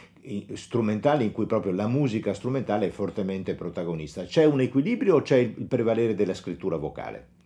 strumentali 0.54 1.24
in 1.24 1.32
cui 1.32 1.46
proprio 1.46 1.72
la 1.72 1.88
musica 1.88 2.34
strumentale 2.34 2.88
è 2.88 2.90
fortemente 2.90 3.54
protagonista. 3.54 4.24
C'è 4.24 4.44
un 4.44 4.60
equilibrio 4.60 5.16
o 5.16 5.22
c'è 5.22 5.36
il 5.36 5.66
prevalere 5.66 6.14
della 6.14 6.34
scrittura 6.34 6.76
vocale? 6.76 7.37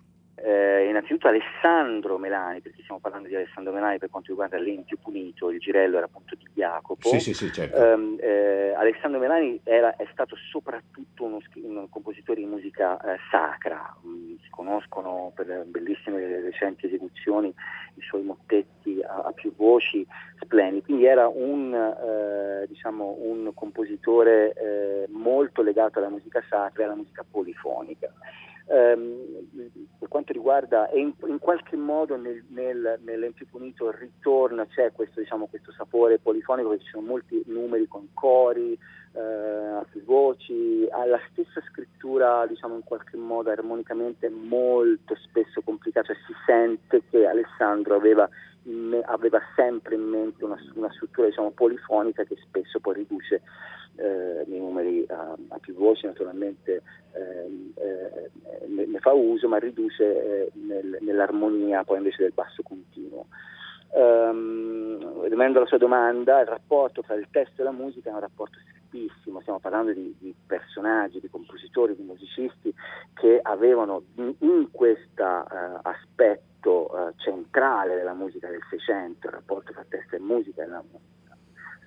Innanzitutto 1.02 1.26
Alessandro 1.26 2.16
Melani, 2.16 2.60
perché 2.60 2.82
stiamo 2.82 3.00
parlando 3.00 3.26
di 3.26 3.34
Alessandro 3.34 3.72
Melani 3.72 3.98
per 3.98 4.08
quanto 4.08 4.28
riguarda 4.30 4.56
l'Empio 4.56 4.96
Punito, 5.02 5.50
il 5.50 5.58
girello 5.58 5.96
era 5.96 6.06
appunto 6.06 6.36
di 6.36 6.46
Jacopo. 6.54 7.08
Sì, 7.08 7.18
sì, 7.18 7.34
sì, 7.34 7.52
certo. 7.52 7.76
Um, 7.76 8.16
eh, 8.20 8.72
Alessandro 8.76 9.18
Melani 9.18 9.60
era, 9.64 9.96
è 9.96 10.06
stato 10.12 10.36
soprattutto 10.36 11.24
uno, 11.24 11.40
un 11.54 11.88
compositore 11.90 12.38
di 12.38 12.46
musica 12.46 13.00
eh, 13.00 13.18
sacra, 13.32 13.96
um, 14.02 14.38
si 14.42 14.48
conoscono 14.50 15.32
per 15.34 15.64
bellissime 15.66 16.40
recenti 16.40 16.86
esecuzioni 16.86 17.48
i 17.48 18.02
suoi 18.02 18.22
mottetti 18.22 19.02
a, 19.02 19.22
a 19.24 19.32
più 19.32 19.52
voci 19.56 20.06
splendidi, 20.40 20.84
quindi 20.84 21.06
era 21.06 21.26
un, 21.26 21.74
eh, 21.74 22.66
diciamo, 22.68 23.16
un 23.22 23.50
compositore 23.54 24.52
eh, 24.52 25.06
molto 25.08 25.62
legato 25.62 25.98
alla 25.98 26.10
musica 26.10 26.40
sacra 26.48 26.82
e 26.82 26.86
alla 26.86 26.94
musica 26.94 27.24
polifonica. 27.28 28.12
Ehm, 28.66 29.70
per 29.98 30.08
quanto 30.08 30.32
riguarda, 30.32 30.88
e 30.88 31.00
in, 31.00 31.12
in 31.26 31.38
qualche 31.38 31.76
modo 31.76 32.16
nel, 32.16 32.44
nel, 32.48 32.98
nell'Empio 33.04 33.46
Punito 33.50 33.90
ritorna, 33.90 34.66
c'è 34.66 34.92
questo, 34.92 35.20
diciamo, 35.20 35.46
questo 35.46 35.72
sapore 35.72 36.18
polifonico, 36.18 36.68
perché 36.68 36.84
ci 36.84 36.90
sono 36.90 37.06
molti 37.06 37.42
numeri 37.46 37.86
con 37.86 38.08
cori, 38.14 38.78
eh, 39.14 39.20
altre 39.20 40.00
voci, 40.04 40.86
ha 40.90 41.04
la 41.04 41.20
stessa 41.30 41.60
scrittura, 41.70 42.46
diciamo, 42.46 42.76
in 42.76 42.84
qualche 42.84 43.16
modo 43.16 43.50
armonicamente 43.50 44.28
molto 44.28 45.14
spesso 45.16 45.60
complicata, 45.62 46.12
cioè 46.12 46.16
si 46.26 46.34
sente 46.46 47.02
che 47.10 47.26
Alessandro 47.26 47.96
aveva, 47.96 48.28
me, 48.64 49.00
aveva 49.02 49.40
sempre 49.54 49.94
in 49.96 50.02
mente 50.02 50.44
una, 50.44 50.56
una 50.74 50.92
struttura 50.92 51.26
diciamo, 51.28 51.50
polifonica 51.50 52.24
che 52.24 52.36
spesso 52.46 52.80
poi 52.80 52.94
riduce 52.94 53.42
eh, 53.96 54.44
nei 54.46 54.58
numeri 54.58 55.04
a, 55.08 55.36
a, 55.48 55.58
più 55.58 55.74
voci 55.74 56.06
naturalmente 56.06 56.82
ehm, 57.12 57.72
eh, 57.74 58.30
ne, 58.66 58.86
ne, 58.86 58.98
fa 58.98 59.12
uso 59.12 59.48
ma 59.48 59.58
riduce 59.58 60.04
eh, 60.04 60.50
nel, 60.54 60.98
nell'armonia 61.00 61.84
poi 61.84 61.98
invece 61.98 62.22
del 62.22 62.32
basso 62.32 62.62
continuo. 62.62 63.26
Um, 63.94 64.82
alla 65.22 65.66
sua 65.66 65.78
domanda, 65.78 66.40
il 66.40 66.46
rapporto 66.46 67.02
tra 67.02 67.14
il 67.14 67.28
testo 67.30 67.60
e 67.60 67.64
la 67.64 67.72
musica 67.72 68.10
è 68.10 68.12
un 68.12 68.20
rapporto 68.20 68.58
strettissimo, 68.60 69.40
stiamo 69.40 69.58
parlando 69.58 69.92
di, 69.92 70.14
di 70.18 70.34
personaggi, 70.46 71.20
di 71.20 71.28
compositori, 71.28 71.96
di 71.96 72.02
musicisti 72.02 72.72
che 73.14 73.38
avevano 73.42 74.02
in, 74.16 74.68
questo 74.70 75.22
uh, 75.22 75.78
aspetto 75.82 76.90
uh, 76.90 77.12
centrale 77.16 77.96
della 77.96 78.14
musica 78.14 78.48
del 78.48 78.62
Seicento, 78.68 79.26
il 79.26 79.32
rapporto 79.34 79.72
tra 79.72 79.84
testo 79.88 80.16
e 80.16 80.20
musica, 80.20 80.64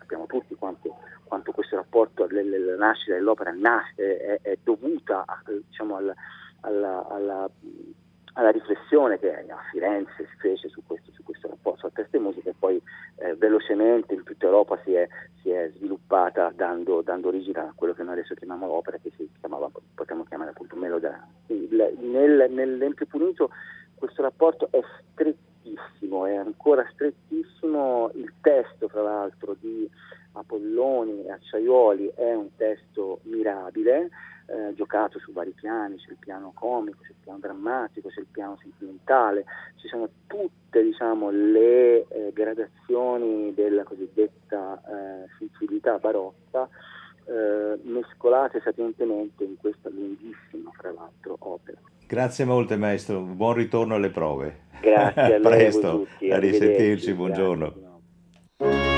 sappiamo 0.05 0.27
tutti 0.27 0.53
quanto, 0.55 0.95
quanto 1.23 1.51
questo 1.51 1.75
rapporto, 1.75 2.27
la 2.29 2.75
nascita 2.77 3.15
dell'opera 3.15 3.51
nasce, 3.51 4.17
è, 4.17 4.39
è 4.41 4.57
dovuta 4.63 5.23
a, 5.25 5.41
diciamo, 5.45 5.97
alla, 5.97 6.13
alla, 6.61 7.07
alla, 7.09 7.49
alla, 8.33 8.49
riflessione 8.51 9.17
che 9.17 9.31
a 9.31 9.57
Firenze 9.71 10.27
si 10.29 10.37
fece 10.37 10.69
su 10.69 10.81
questo, 10.85 11.11
su 11.11 11.23
questo 11.23 11.47
rapporto 11.47 11.89
tra 11.89 12.03
testo 12.03 12.17
e 12.17 12.19
musica 12.19 12.49
e 12.51 12.55
poi 12.57 12.81
eh, 13.17 13.35
velocemente 13.35 14.13
in 14.13 14.23
tutta 14.23 14.45
Europa 14.45 14.79
si 14.85 14.93
è, 14.93 15.07
si 15.41 15.49
è 15.49 15.71
sviluppata 15.75 16.53
dando, 16.55 17.01
dando, 17.01 17.29
origine 17.29 17.59
a 17.59 17.73
quello 17.75 17.93
che 17.93 18.03
noi 18.03 18.13
adesso 18.13 18.35
chiamiamo 18.35 18.71
opera, 18.71 18.97
che 18.97 19.11
si 19.17 19.27
chiamava, 19.39 19.69
potremmo 19.95 20.23
chiamare 20.23 20.51
appunto 20.51 20.75
melodramma. 20.75 21.27
Nel, 21.47 22.47
nell'Empio 22.51 23.07
Punito 23.07 23.49
questo 23.95 24.21
rapporto 24.21 24.67
è 24.69 24.83
strettissimo, 25.65 26.25
è 26.25 26.35
ancora 26.35 26.87
strettissimo, 26.93 28.11
il 28.13 28.31
testo 28.41 28.87
fra 28.87 29.01
l'altro 29.01 29.55
di 29.59 29.89
Apolloni 30.33 31.25
e 31.25 31.31
Acciaioli 31.31 32.11
è 32.15 32.33
un 32.33 32.55
testo 32.55 33.19
mirabile, 33.23 34.09
eh, 34.47 34.73
giocato 34.75 35.17
su 35.17 35.31
vari 35.33 35.51
piani, 35.51 35.97
c'è 35.97 36.11
il 36.11 36.17
piano 36.19 36.51
comico, 36.53 36.99
c'è 37.01 37.09
il 37.09 37.15
piano 37.23 37.39
drammatico, 37.39 38.09
c'è 38.09 38.19
il 38.19 38.27
piano 38.29 38.57
sentimentale, 38.61 39.45
ci 39.77 39.87
sono 39.87 40.07
tutte 40.27 40.83
diciamo, 40.83 41.31
le 41.31 42.05
eh, 42.07 42.31
gradazioni 42.31 43.53
della 43.53 43.83
cosiddetta 43.83 44.81
eh, 44.81 45.27
sensibilità 45.39 45.97
barocca 45.97 46.69
eh, 47.25 47.79
mescolate 47.83 48.61
sapientemente 48.63 49.43
in 49.43 49.55
questa 49.57 49.89
lunghissima, 49.89 50.71
fra 50.77 50.91
l'altro, 50.91 51.35
opera. 51.39 51.77
Grazie 52.07 52.45
molte 52.45 52.77
maestro, 52.77 53.21
buon 53.21 53.53
ritorno 53.53 53.95
alle 53.95 54.09
prove. 54.09 54.63
Grazie 54.81 55.35
a 55.35 55.39
presto, 55.41 56.07
a 56.29 56.37
risentirci, 56.37 57.13
buongiorno. 57.13 57.73
Grazie. 58.57 58.94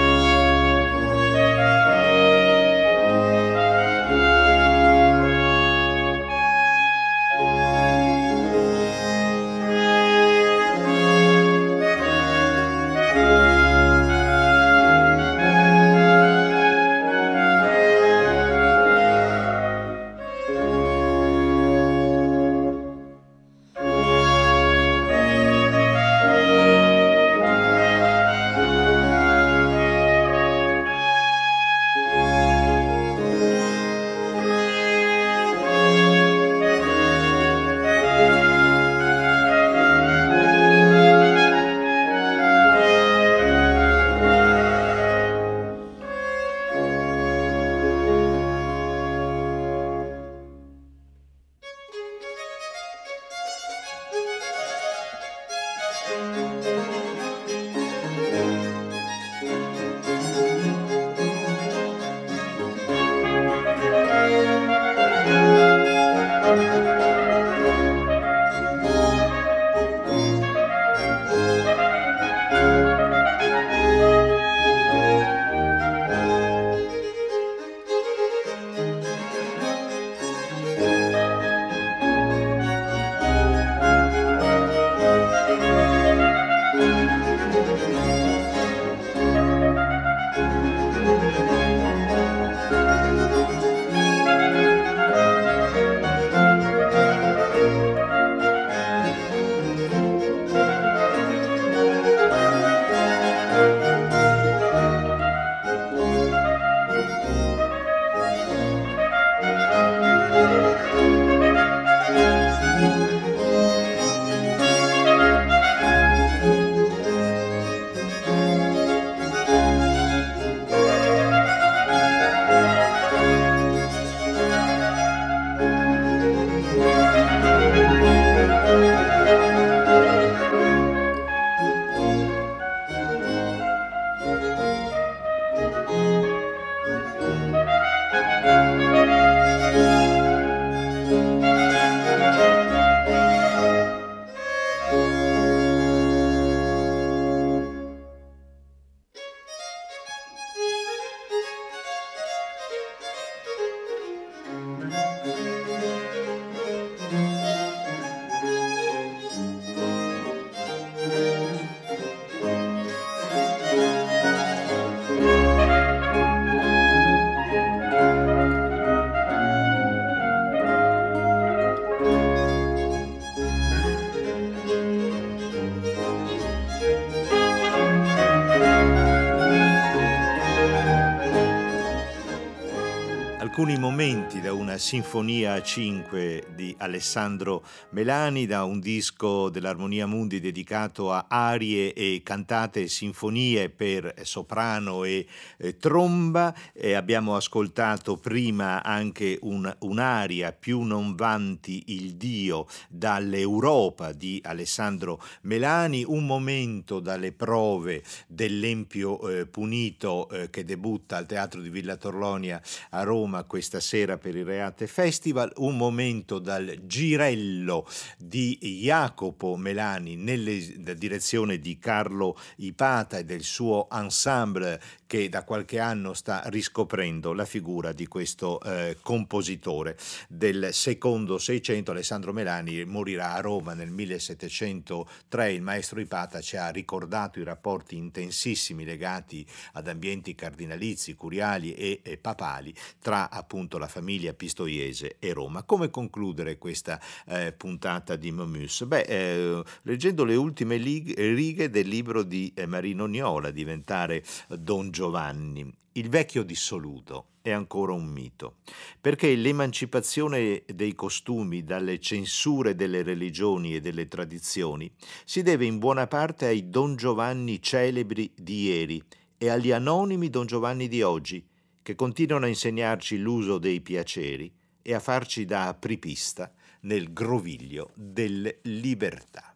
Sinfonia 184.78 185.54
a 185.54 185.62
5 185.62 186.48
di 186.56 186.76
Alessandro 186.80 187.64
Melani, 187.92 188.46
da 188.46 188.64
un 188.64 188.80
disco 188.80 189.50
dell'Armonia 189.50 190.06
Mundi 190.06 190.40
dedicato 190.40 191.12
a 191.12 191.26
arie 191.28 191.94
e 191.94 192.22
cantate 192.24 192.82
e 192.82 192.88
sinfonie 192.88 193.70
per 193.70 194.14
soprano 194.24 195.04
e 195.04 195.26
eh, 195.58 195.78
tromba. 195.78 196.54
E 196.74 196.94
abbiamo 196.94 197.36
ascoltato 197.36 198.18
prima 198.18 198.84
anche 198.84 199.38
un, 199.42 199.74
un'aria 199.80 200.52
più 200.52 200.82
non 200.82 201.16
vanti 201.16 201.84
il 201.88 202.16
Dio 202.16 202.68
dall'Europa 202.90 204.12
di 204.12 204.42
Alessandro 204.44 205.22
Melani, 205.42 206.04
un 206.08 206.26
momento 206.26 207.00
dalle 207.00 207.32
prove 207.32 208.04
dell'Empio 208.28 209.28
eh, 209.28 209.46
Punito 209.46 210.30
eh, 210.30 210.50
che 210.50 210.64
debutta 210.64 211.18
al 211.18 211.26
Teatro 211.26 211.62
di 211.62 211.70
Villa 211.70 211.96
Torlonia 211.96 212.62
a 212.92 213.04
Roma 213.04 213.44
questa 213.44 213.80
sera 213.80 214.18
per 214.18 214.36
il 214.36 214.46
Reate 214.68 214.88
Festival, 214.88 215.52
un 215.58 215.78
momento 215.78 216.40
dal 216.40 216.80
girello 216.84 217.88
di 218.18 218.58
Jacopo 218.82 219.56
Melani 219.56 220.18
nella 220.18 220.94
direzione 220.94 221.58
di 221.58 221.80
Carlo 221.80 222.38
Ipata 222.58 223.18
e 223.18 223.24
del 223.24 223.44
suo 223.44 223.88
ensemble 223.90 224.80
che 225.08 225.30
da 225.30 225.44
qualche 225.46 225.80
anno 225.80 226.14
sta 226.14 226.44
riscoprendo 226.48 227.32
la 227.32 227.46
figura 227.46 227.94
di 227.94 228.08
questo 228.08 228.62
eh, 228.62 228.98
compositore 229.02 229.98
del 230.28 230.70
secondo 230.74 231.38
Seicento. 231.38 231.92
Alessandro 231.92 232.34
Melani 232.34 232.84
morirà 232.84 233.34
a 233.34 233.40
Roma 233.40 233.74
nel 233.74 233.90
1703. 233.90 235.54
Il 235.54 235.62
maestro 235.62 236.02
Ipata 236.02 236.42
ci 236.42 236.58
ha 236.58 236.68
ricordato 236.70 237.40
i 237.40 237.44
rapporti 237.44 237.96
intensissimi 237.96 238.84
legati 238.84 239.48
ad 239.74 239.88
ambienti 239.88 240.36
cardinalizi, 240.36 241.16
curiali 241.16 241.74
e, 241.74 242.02
e 242.04 242.18
papali 242.18 242.76
tra 243.00 243.30
appunto 243.30 243.78
la 243.78 243.88
famiglia 243.88 244.34
pistoiese 244.58 245.18
e 245.20 245.34
Roma. 245.34 245.64
Come 245.64 245.92
concludere 245.92 246.58
questa 246.58 247.00
eh, 247.28 247.54
puntata 247.54 248.16
di 248.16 248.32
Momus? 248.32 248.86
Beh, 248.86 249.02
eh, 249.02 249.64
leggendo 249.84 250.24
le 250.24 250.36
ultime 250.36 250.78
righe 250.78 251.70
del 251.70 251.88
libro 251.88 252.24
di 252.24 252.52
eh, 252.56 252.66
Marino 252.66 253.06
Niola, 253.06 253.52
Diventare 253.52 254.24
Don 254.48 254.90
Giovanni. 254.90 255.72
Il 255.94 256.10
vecchio 256.10 256.44
dissoluto 256.44 257.30
è 257.42 257.52
ancora 257.52 257.94
un 257.94 258.06
mito, 258.06 258.58
perché 259.00 259.34
l'emancipazione 259.36 260.64
dei 260.68 260.94
costumi 260.94 261.64
dalle 261.64 262.00
censure 262.00 262.76
delle 262.76 263.02
religioni 263.02 263.76
e 263.76 263.82
delle 263.82 264.08
tradizioni 264.08 264.92
si 265.26 265.42
deve 265.42 265.66
in 265.66 265.80
buona 265.80 266.06
parte 266.06 266.46
ai 266.46 266.70
Don 266.70 266.96
Giovanni 266.96 267.62
celebri 267.62 268.32
di 268.36 268.64
ieri 268.66 269.04
e 269.40 269.50
agli 269.50 269.72
anonimi 269.72 270.30
Don 270.30 270.46
Giovanni 270.46 270.88
di 270.88 271.02
oggi, 271.02 271.44
che 271.88 271.96
continuano 271.96 272.44
a 272.44 272.50
insegnarci 272.50 273.18
l'uso 273.18 273.60
dei 273.60 273.80
piaceri 273.80 274.54
e 274.82 274.94
a 274.94 275.00
farci 275.00 275.46
da 275.46 275.70
apripista 275.70 276.52
nel 276.82 277.14
groviglio 277.14 277.92
delle 277.94 278.60
libertà. 278.64 279.56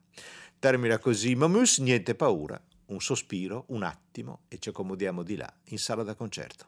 Termina 0.58 0.98
così 0.98 1.36
Momus, 1.36 1.80
niente 1.80 2.16
paura, 2.16 2.58
un 2.86 3.02
sospiro, 3.02 3.66
un 3.68 3.84
attimo 3.84 4.44
e 4.48 4.60
ci 4.60 4.70
accomodiamo 4.70 5.24
di 5.24 5.36
là 5.36 5.54
in 5.72 5.78
sala 5.78 6.04
da 6.04 6.16
concerto. 6.16 6.68